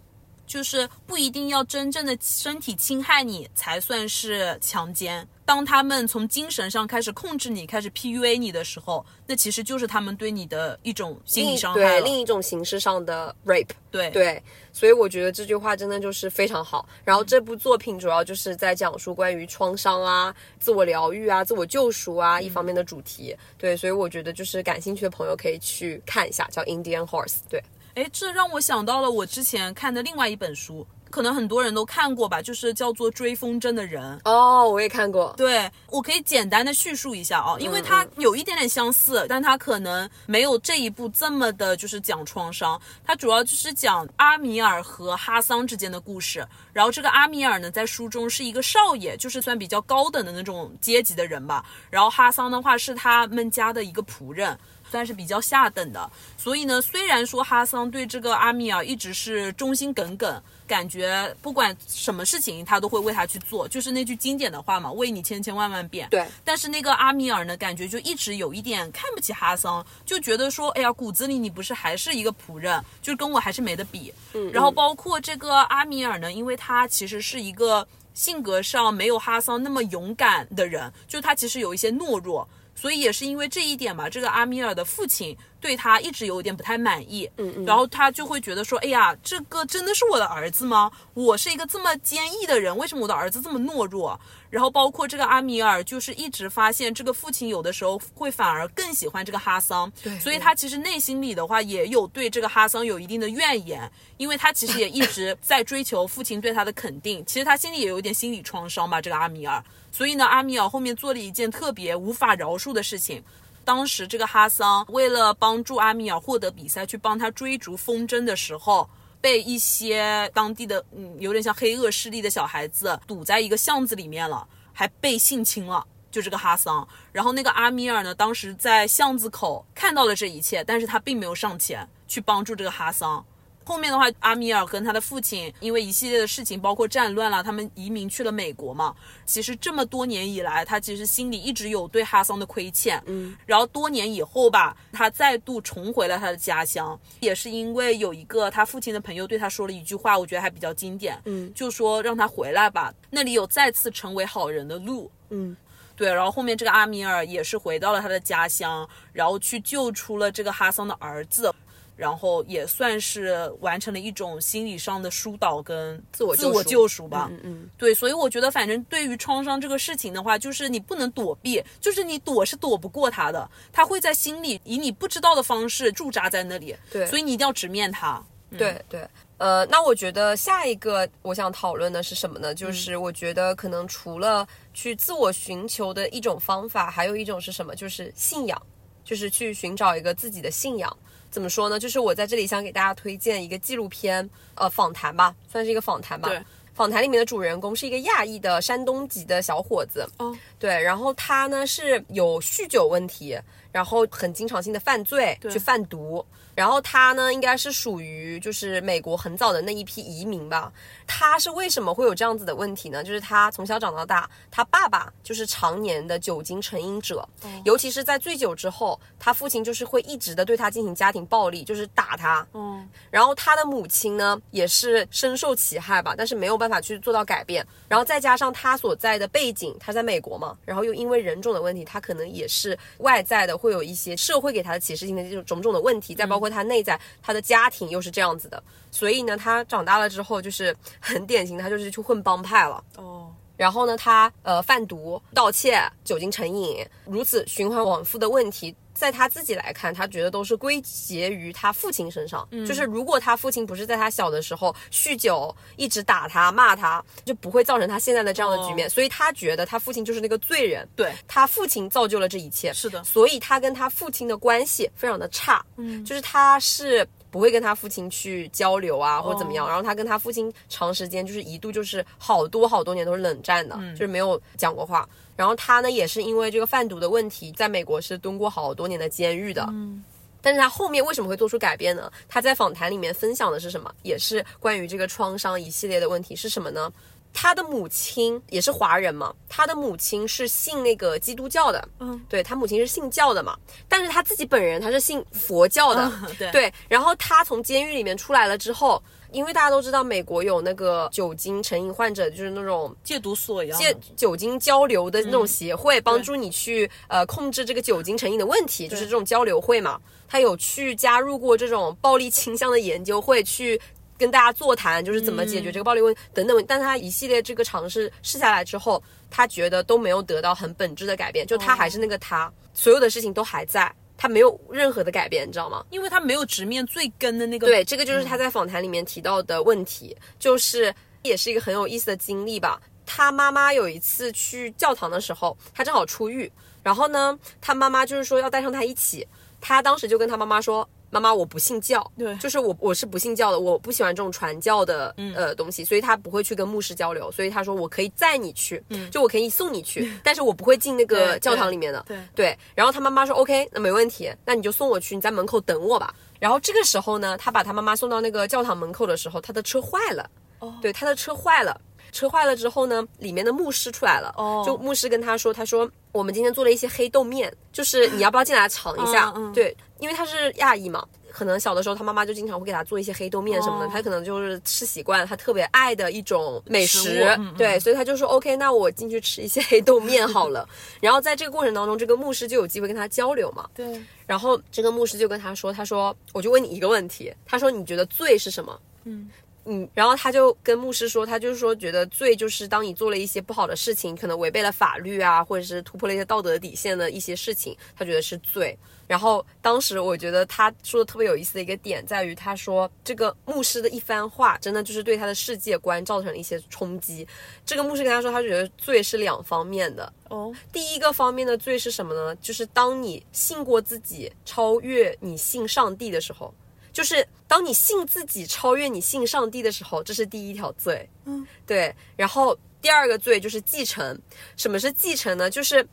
[0.48, 5.24] 就是不一定要真正的身体侵害你才算是强奸。
[5.44, 11.80] 当他们从精神上开始控制你、开始 PUA 你的时候，那其实就是他们对你的一种心理伤害。
[11.80, 13.68] 对另一种形式上的 rape。
[13.90, 14.42] 对对，
[14.74, 16.86] 所以我觉得这句话真的就是非常好。
[17.02, 23.34] 然后这部作品主要就是在讲述关于创伤啊、自我疗愈啊、自我救赎啊一方面的主题。
[23.56, 27.26] 对，所以我觉得就是感兴趣的朋友可以去看一下，叫《Indian Horse》。
[27.48, 27.62] 对，
[27.98, 34.16] 哎，这让我想到了我之前看的另外一本书，可能很多人都看过吧，就是叫做《追风筝的人》。
[34.30, 35.34] 哦，我也看过。
[35.36, 42.80] 对，我可以简单的叙述一下啊，因为它有一点点相似，但它可能没有这一部这么的，就是讲创伤。
[43.04, 46.46] 它主要就是讲阿米尔和哈桑之间的故事。
[46.72, 51.64] 然后这个阿米尔呢，在书中是一个少爷，就是算比较高等的那种阶级的人吧。
[51.90, 54.56] 然后哈桑的话是他们家的一个仆人。
[54.90, 66.08] 算是比较下等的，所以呢，虽然说哈桑对这个阿米尔一直是忠心耿耿，感觉不管什么事情他都会为他去做，就是那句经典的话嘛，为你千千万万遍。
[66.10, 66.26] 对。
[66.44, 74.12] 但是那个阿米尔呢，感觉就一直有一点看不起哈桑，就觉得说，哎呀，骨子里你不是还是一个仆人，就是跟我还是没得比。
[74.32, 74.50] 嗯。
[74.52, 82.48] 然后包括这个阿米尔呢，因为他其实是一个性格上没有哈桑那么勇敢的人，就他其实有一些懦弱。
[82.80, 90.90] 所以也是因为这一点嘛，这个阿米尔的父亲对他一直有点不太满意，嗯嗯，然后他就会觉得说，哎呀，这个真的是我的儿子吗？
[91.14, 94.18] 我是一个这么坚毅的人，为什么我的儿子这么懦弱？
[94.50, 109.62] 然后包括这个阿米尔，就是一直发现这个父亲有的时候会反而更喜欢这个哈桑，对，所以他其实内心里的话也有对这个哈桑有一定的怨言，因为他其实也一直 在追求父亲对他的肯定，其实他心里也有点心理创伤吧，这个阿米尔。
[109.90, 113.22] 所以呢，阿米尔后面做了一件特别无法饶恕的事情。
[113.68, 118.88] 当时这个哈桑为了帮助阿米尔获得比赛，去帮他追逐风筝的时候，
[119.20, 125.86] 被一些当地的嗯有点像黑恶势力的小孩子堵在一个巷子里面了，还被性侵了。
[126.10, 133.22] 就这个哈桑，然后那个阿米尔呢，当时在巷子口看到了这一切，但是他并没有上前去帮助这个哈桑。
[133.68, 138.94] 后面的话，阿米尔跟他的父亲因为一系列的事情，包括战乱了，他们移民去了美国嘛。
[139.26, 142.98] 其实这么多年以来，他其实心里一直有对哈桑的亏欠。
[143.04, 151.20] 嗯，然后多年以后吧，他再度重回了他的家乡，也是因为有一个他父亲的朋友对他说了一句话，我觉得还比较经典。
[151.26, 155.10] 嗯，就说让他回来吧，那里有再次成为好人的路。
[155.28, 155.54] 嗯，
[155.94, 156.10] 对。
[156.10, 161.54] 然后后面这个阿米尔也是回到了他的家乡，然后去救出了这个哈桑的儿子。
[161.98, 167.28] 然后也算是完成了一种心理上的疏导跟自我自我救赎吧。
[167.32, 176.76] 嗯嗯，对，所以我觉得，反正对于创伤这个事情的话，就是你不能躲避，就是你躲是躲不过它的，它会在心里以你不知道的方式驻扎在那里。
[176.88, 178.22] 对，所以你一定要直面它。
[178.56, 179.06] 对对，
[179.36, 182.54] 呃，那我觉得下一个我想讨论的是什么呢？
[182.54, 187.74] 就是我觉得可能除了去自我寻求的一种方法，还有一种是什么？
[187.74, 188.62] 就是信仰，
[189.04, 190.96] 就是去寻找一个自己的信仰。
[191.30, 191.78] 怎么说呢？
[191.78, 196.28] 就是我在这里想给大家推荐一个纪录片，呃，访谈吧，算是一个访谈吧。
[196.28, 196.40] 对，
[196.74, 200.08] 访谈里面的主人公是一个亚裔的山东籍的小伙子。
[200.18, 203.38] 哦，对，然后他呢是有酗酒问题，
[203.70, 206.24] 然后很经常性的犯罪，去贩毒。
[206.58, 210.72] 然后他呢，应该是属于就是美国很早的那一批移民吧。
[211.06, 213.04] 他是为什么会有这样子的问题呢？
[213.04, 217.26] 就是他从小长到大，他爸爸就是常年的酒精成瘾者，
[217.64, 222.44] 尤其是在醉酒之后，他父亲就是会一直的对他进行家庭暴力，就是打他。
[222.54, 227.64] 嗯，然后他的母亲呢，也是深受其害吧，但是没有办法去做到改变。
[227.86, 242.82] 然后再加上他所在的背景，他在美国嘛，然后又因为人种的问题，他可能也是外在的会有一些社会给他的歧视性的这种种种的问题，再包括他内在，他的家庭又是这样子的，所以呢，他长大了之后就是很典型，他就是去混帮派了。
[242.96, 252.46] 哦，然后呢，他呃贩毒、盗窃、酒精成瘾，如此循环往复的问题，在他自己来看，他觉得都是归结于他父亲身上。
[252.52, 258.88] 嗯就是如果他父亲不是在他小的时候酗酒，一直打他、骂他，就不会造成他现在的这样的局面。
[258.88, 262.72] 所以他觉得他父亲就是那个罪人，对，他父亲造就了这一切。
[262.72, 265.64] 是的所以他跟他父亲的关系非常的差。
[265.76, 269.66] 嗯就是他是不会跟他父亲去交流啊，或者怎么样。
[269.66, 275.08] 然后他跟他父亲长时间就是一度就是好多好多年都是冷战的，就是没有讲过话。
[275.36, 279.64] 然后他呢也是因为这个贩毒的问题，在美国是蹲过好多年的监狱的。
[279.70, 280.04] 嗯
[280.40, 282.10] 但是他后面为什么会做出改变呢？
[282.28, 283.92] 他在访谈里面分享的是什么？
[284.02, 286.90] 也是关于这个创伤一系列的问题是什么呢？
[287.32, 293.56] 他的母亲也是华人嘛，他的母亲是信那个基督教的，嗯，对他母亲是信教的嘛，
[293.88, 296.50] 但是他自己本人他是信佛教的，嗯对。
[296.50, 299.00] 对，然后他从监狱里面出来了之后，
[299.30, 303.96] 因为大家都知道美国有那个酒精成瘾患者，就是那种戒毒所一样戒。
[304.16, 310.00] 酒精交流的那嗯种协会，帮助你去呃控制这个酒精成瘾的问题，就是这种交流会嘛。
[310.30, 313.80] 他有去加入过这种暴力倾向的研究会，去
[314.18, 316.64] 跟大家座谈，就是怎么解决这个暴力问题等等。
[316.66, 323.90] 但他一系列这个尝试试下来之后，他觉得都没有得到很本质的改变，就他还是那个他，所有的事情都还在。
[324.20, 325.84] 他没有任何的改变，你知道吗？
[325.90, 327.68] 因为他没有直面最根的那个。
[327.68, 330.92] 对，这个就是他在访谈里面提到的问题，就是
[331.22, 332.80] 也是一个很有意思的经历吧。
[333.06, 336.50] 他妈妈有一次去教堂的时候，他正好出狱，
[336.82, 339.24] 然后呢，他妈妈就是说要带上他一起，
[339.60, 340.88] 他当时就跟他妈妈说。
[341.10, 342.36] 妈妈，我不信教，对。
[342.36, 352.58] 就是我我是不信教的，我不喜欢这种传教的呃东西，所以他不会去跟牧师交流，所以他说我可以载你去，就我可以送你去， 但是我不会进那个教堂里面的，对对。
[352.74, 356.14] 然后他妈妈说 OK，那没问题，那你就送我去，你在门口等我吧。
[356.38, 360.30] 然后这个时候呢，他把他妈妈送到那个教堂门口的时候，他的车坏了，
[360.60, 360.72] 哦。
[360.80, 361.80] 对，他的车坏了。
[362.10, 364.62] 车坏了之后呢，里面的牧师出来了，哦。
[364.64, 369.32] 就牧师跟他说，他说我们今天做了一些黑豆面，就是你要不要进来尝一下？
[369.36, 377.20] 嗯嗯对，因为他是亚裔嘛，可能小的时候他妈妈就经常会给他做一些黑豆面什么的，哦他可能就是吃习惯了，他特别爱的一种美食
[377.56, 380.68] 对，所以他就说 OK，那我进去吃一些黑豆面好了。
[381.00, 388.80] 然后在这个过程当中，这个牧师就有机会跟他交流嘛，对，然后这个牧师就跟他说：“他说，我就问你一个问题，他说你觉得罪是什么？
[389.04, 389.28] 嗯
[389.70, 398.76] 嗯，然后他就跟牧师说，他就是说觉得罪就是当你做了一些不好的事情，可能违背了法律啊，或者是突破了一些道德底线的一些事情，他觉得是罪。
[399.06, 407.26] 然后当时我觉得他说的特别有意思的一个点在于，他说这个牧师的一番话，真的就是对他的世界观造成了一些冲击。
[407.66, 412.34] 这个牧师跟他说，他觉得罪是两方面的，哦，第一个方面的罪是什么呢？
[412.36, 416.52] 就是当你信过自己，超越你信上帝的时候，
[416.98, 421.08] 就是当你信自己超越你信上帝的时候，这是第一条罪。
[421.26, 421.94] 嗯，对。
[422.16, 424.20] 然后第二个罪就是继承。
[424.56, 425.48] 什么是继承呢？
[425.48, 425.86] 就是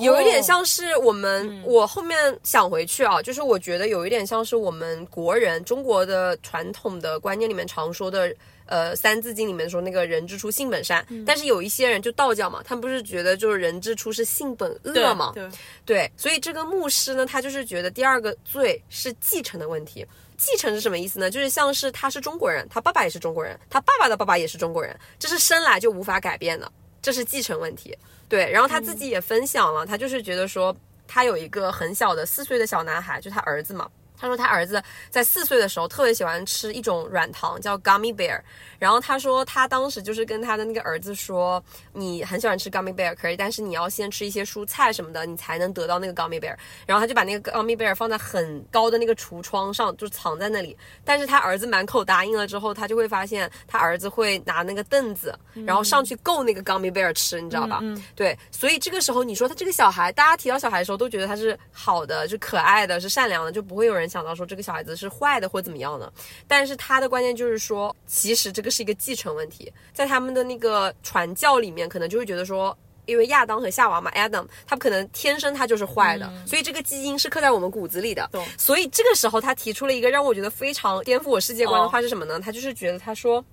[0.00, 8.34] 有一点像是我们，我后面想回去啊，就是我觉得有一点像是我们国人中国的传统的观念里面常说的。
[8.68, 15.30] 呃，《三字经》里面说那个人之初性本善，但是有一些人就道教嘛，他们不是觉得就是人之初是性本恶嘛？
[15.32, 15.48] 对，
[15.84, 20.04] 对，所以这个牧师呢，他就是觉得第二个罪是继承的问题。
[20.36, 21.30] 继承是什么意思呢？
[21.30, 26.68] 就是像是他是中国人，他爸爸也是中国人，他爸爸的爸爸也是中国人，这是生来就无法改变的，
[27.00, 27.96] 这是继承问题。
[28.28, 30.74] 对，然后他自己也分享了，他就是觉得说，
[31.06, 33.88] 他有一个很小的四岁的小男孩，就他儿子嘛。
[34.18, 38.40] 他说他儿子在四岁的时候特别喜欢吃一种软糖，叫 gummy bear。
[38.78, 41.62] 然后他说他当时就是跟他的那个儿子说，
[41.92, 46.54] 你很喜欢吃 gummy bear 可以，但是你要先吃一些蔬菜什么的，你才能得到那个 gummy bear。
[46.86, 50.76] 然后他就把那个 gummy bear 放在很高的那个橱窗上，就藏在那里。
[51.04, 55.36] 但是他儿子满口答应了之后，他就会发现他儿子会拿那个凳子，
[55.66, 57.82] 然后上去够那个 gummy bear 吃，你知道吧？
[58.14, 66.12] 对，所以这个时候你说他这个小孩，大家提到小孩的时候都觉得他是好的，是可爱的，是善良的，就不会有人想到说这个小孩子是坏的或怎么样的。
[66.46, 72.76] 但是他的观念就是说，其实这个是一个继承问题，在他们的那个传教里面，可能就会觉得说。
[73.06, 78.28] 因为亚当和夏娃嘛，Adam，他可能天生他就是坏的，所以这个基因是刻在我们骨子里的。
[78.58, 82.40] 所以这个时候他提出了一个让我觉得非常颠覆我世界观的话是什么呢？
[82.40, 83.44] 他就是觉得他说，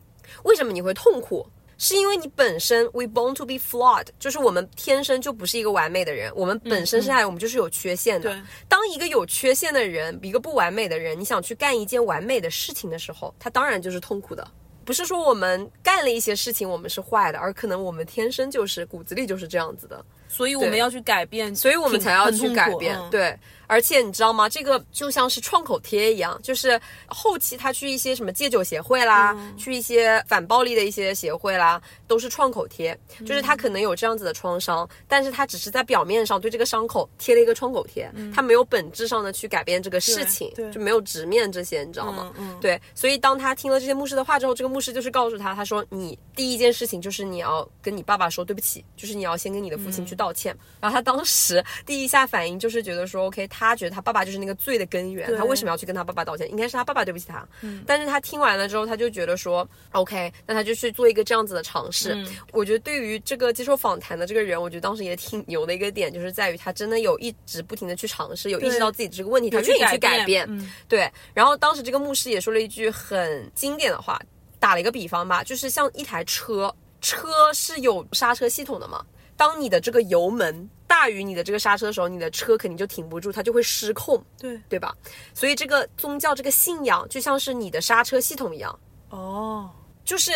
[0.42, 1.46] 为什么你会痛苦？
[1.84, 8.30] 是因为你本身 we born to be flawed，就是我们天生就不是一个完美的人，我们本身生下来我们就是有缺陷的。
[8.30, 14.48] 对当一个有缺陷的人，一个不完美的人，你想去干一件完美的事情的时候，他当然就是痛苦的。
[14.86, 20.04] 不是说我们干了一些事情我们是坏的，而可能我们天生就是骨子里就是这样子的。
[20.30, 22.98] 所以我们要去改变，所以我们才要去改变。
[22.98, 23.38] 嗯对，
[23.74, 24.48] 而且你知道吗？
[24.48, 32.96] 这个就像是创口贴一样，就是后期他去一些什么戒酒协会啦，嗯去一些反暴力的一些协会啦，都是创口贴，
[33.26, 42.32] 就是他可能有这样子的创伤，但是他只是在表面上对这个伤口贴了一个创口贴，他没有本质上的去改变这个事情，就没有直面这些，你知道吗？
[42.62, 50.56] 对，所以当他听了这些牧师的话之后，这个牧师就是告诉他，他说你第一件事情就是你要跟你爸爸说对不起，就是你要先跟你的父亲去道歉。
[50.80, 56.50] 然后他当时第一下反应就是觉得说，OK，他觉得他爸爸就是那个罪的根源，他为什么要去跟他爸爸道歉？
[56.52, 57.48] 应该是他爸爸对不起他。
[57.86, 62.26] 但是他听完了之后，他就觉得说，OK，那他就去做一个这样子的尝试。
[62.52, 70.46] 我觉得对于这个接受访谈的这个人，我觉得当时也挺牛的一个点，就是在于他真的有一直不停的去尝试，有意识到自己这个问题，他去愿意去改改变。
[70.50, 74.20] 嗯对，然后当时这个牧师也说了一句很经典的话，
[74.60, 79.06] 打了一个比方吧，就是像一台车，车是有刹车系统的嘛。
[79.36, 84.60] 当你的这个油门大于你的这个刹车的时候，你的车肯定就停不住，它就会失控，对。
[84.70, 84.96] 对吧？
[85.34, 88.80] 所以这个宗教这个信仰就像是你的刹车系统一样，
[89.10, 89.70] 哦，
[90.06, 90.32] 就是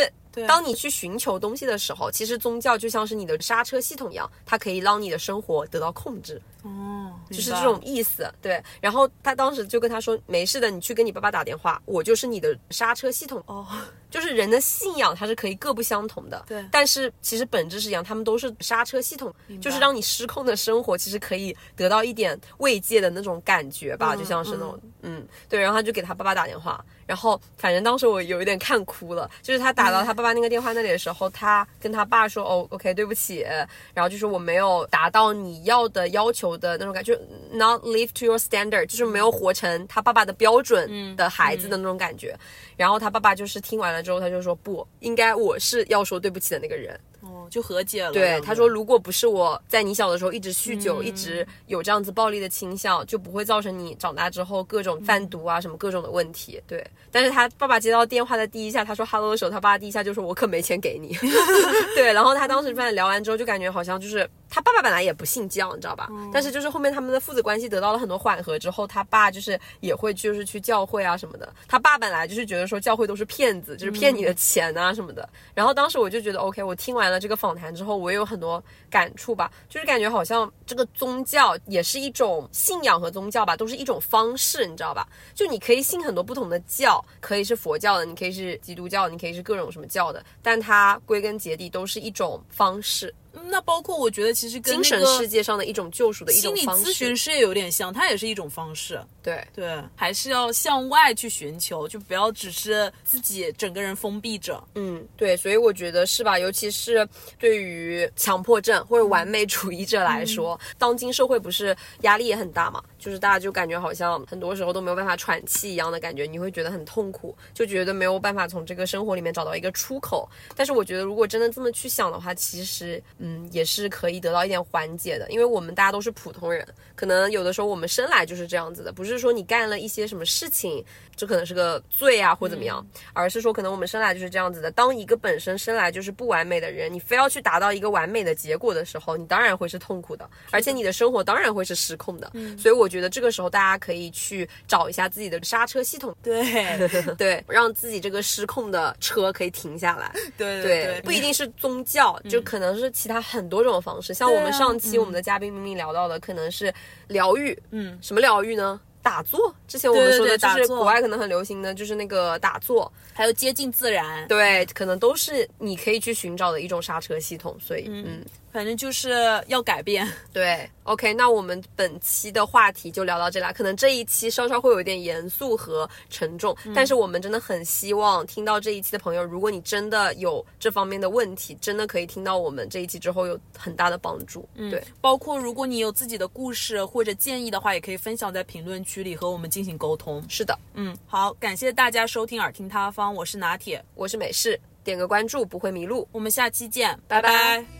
[0.45, 6.41] 当你去寻求东西的时候，其实宗教就像是你的刹车系统一样，它可以让你的生活得到控制。
[6.63, 8.29] 哦，就是这种意思。
[8.41, 13.65] 对，然后他当时就跟他说：“没事的，你去跟你爸爸打电话，我就是你的刹车系统。”哦，
[14.11, 16.65] 就是人的信仰它是可以各不相同的，对。
[16.69, 25.25] 但是其实本质是一样，他们都是刹车系统，就是让你失控的生活其实可以得到一点慰藉的那种感觉吧，就像是那种嗯。
[25.47, 33.45] 对，然后他就给他爸爸打电话，然后反正当时我有一点看哭了，就是他打到他爸爸那个电话那里的时候，他跟他爸说哦，OK，对不起，
[33.93, 37.21] 然后就是我没有达到你要的要求的那种感觉就
[37.53, 42.37] ，not live to your standard，就是没有活成他爸爸的标准的孩子的那种感觉。
[42.75, 46.99] 然后他爸爸就是听完了之后，他就说不应该我是要说对不起的那个人。
[47.47, 48.11] 哦，就和解了。
[48.11, 56.61] 对，他说如果不是我在你小的时候一直酗酒，一直有这样子暴力的倾向，就不会造成你长大之后各种贩毒啊什么各种的问题。
[56.67, 61.15] 对，但是他爸爸接到电话的第一下，他说 “hello” 的时候，他爸第一下就说我可没钱给你。
[61.95, 66.09] 对，然后他当时反正聊完之后，就感觉好像就是他爸爸本来也不信教，你知道吧？
[66.33, 71.53] 但是就是后面他们的父子关系得到了很多缓和之后，他爸就是也会就是去教会啊什么的。
[71.67, 75.27] 他爸本来就是觉得说教会都是骗子，就是骗你的钱啊什么的。
[75.53, 85.07] 然后当时我就觉得 OK，我听完了这个访谈之后，我也有很多感触吧，就是感觉好像这个宗教也是一种信仰和宗教吧，都是一种方式，你知道吧？
[85.35, 93.13] 就你可以信很多不同的教，可以是佛教的，你可以是基督教，你可以是各种什么教的，但它归根结底都是一种方式，
[93.45, 97.27] 那包括我觉得其实跟精神世界上的一种救赎的一种心理咨询式。
[97.27, 98.99] 师也有点像，它也是一种方式。
[99.21, 104.63] 对，对，还是要向外去寻求，就不要只是自己整个人封闭着。
[104.75, 106.39] 嗯，对，所以我觉得是吧？
[106.39, 107.07] 尤其是
[107.37, 112.81] 对于强迫症或者完美主义者来说，当今社会不是压力也很大嘛？
[112.97, 120.29] 就是大家就感觉好像很多时候都没有办法喘气一样的感觉，你会觉得很痛苦，就觉得没有办法从这个生活里面找到一个出口。
[120.55, 130.83] 但是我觉得，如果真的这么去想的话，其实嗯也是可以得到一点缓解的，因为我们大家都是普通人，可能有的时候我们生来就是这样子的，不是说你干了一些什么事情，
[131.15, 134.71] 这可能是个罪啊或怎么样，而是说可能我们生来就是这样子的。
[134.71, 142.31] 当一个本身生来就是不完美的人，你非要去达到一个完美的结果的时候，你当然会是痛苦的，而且你的生活当然会是失控的。
[142.57, 146.43] 所以我觉得这个时候大家可以去找一下自己的刹车系统，对
[147.17, 150.11] 对，让自己这个失控的车可以停下来。
[150.37, 154.13] 对对，对，不一定是宗教，就可能是其他很多种方式。
[154.13, 156.73] 像我们上期我们的嘉宾明明聊到的，可能是
[157.07, 158.79] 疗愈，嗯，什么疗愈呢？
[159.03, 164.27] 打坐，之前我们说的就是国外可能很流行的，就是那个打坐，还有接近自然。
[164.27, 167.55] 对，可能都是你可以去寻找的一种刹车系统。
[167.57, 168.21] 所以，嗯，
[168.57, 169.11] 反正就是
[169.45, 170.11] 要改变。
[170.33, 173.53] 对，OK，那我们本期的话题就聊到这里啦。
[173.53, 184.49] 可能这一期稍稍会有一点严肃和沉重，但是我们真的很希望听到这一期的朋友，如果你真的有这方面的问题，真的可以听到我们这一期之后有很大的帮助。
[184.55, 190.25] 嗯，对，包括如果你有自己的故事或者建议的话，也可以分享在评论区里和我们进行沟通。
[190.27, 196.07] 是的，嗯，好，感谢大家收听耳听他方，我是拿铁，我是美式，点个关注不会迷路。
[196.11, 197.76] 我们下期见，拜拜拜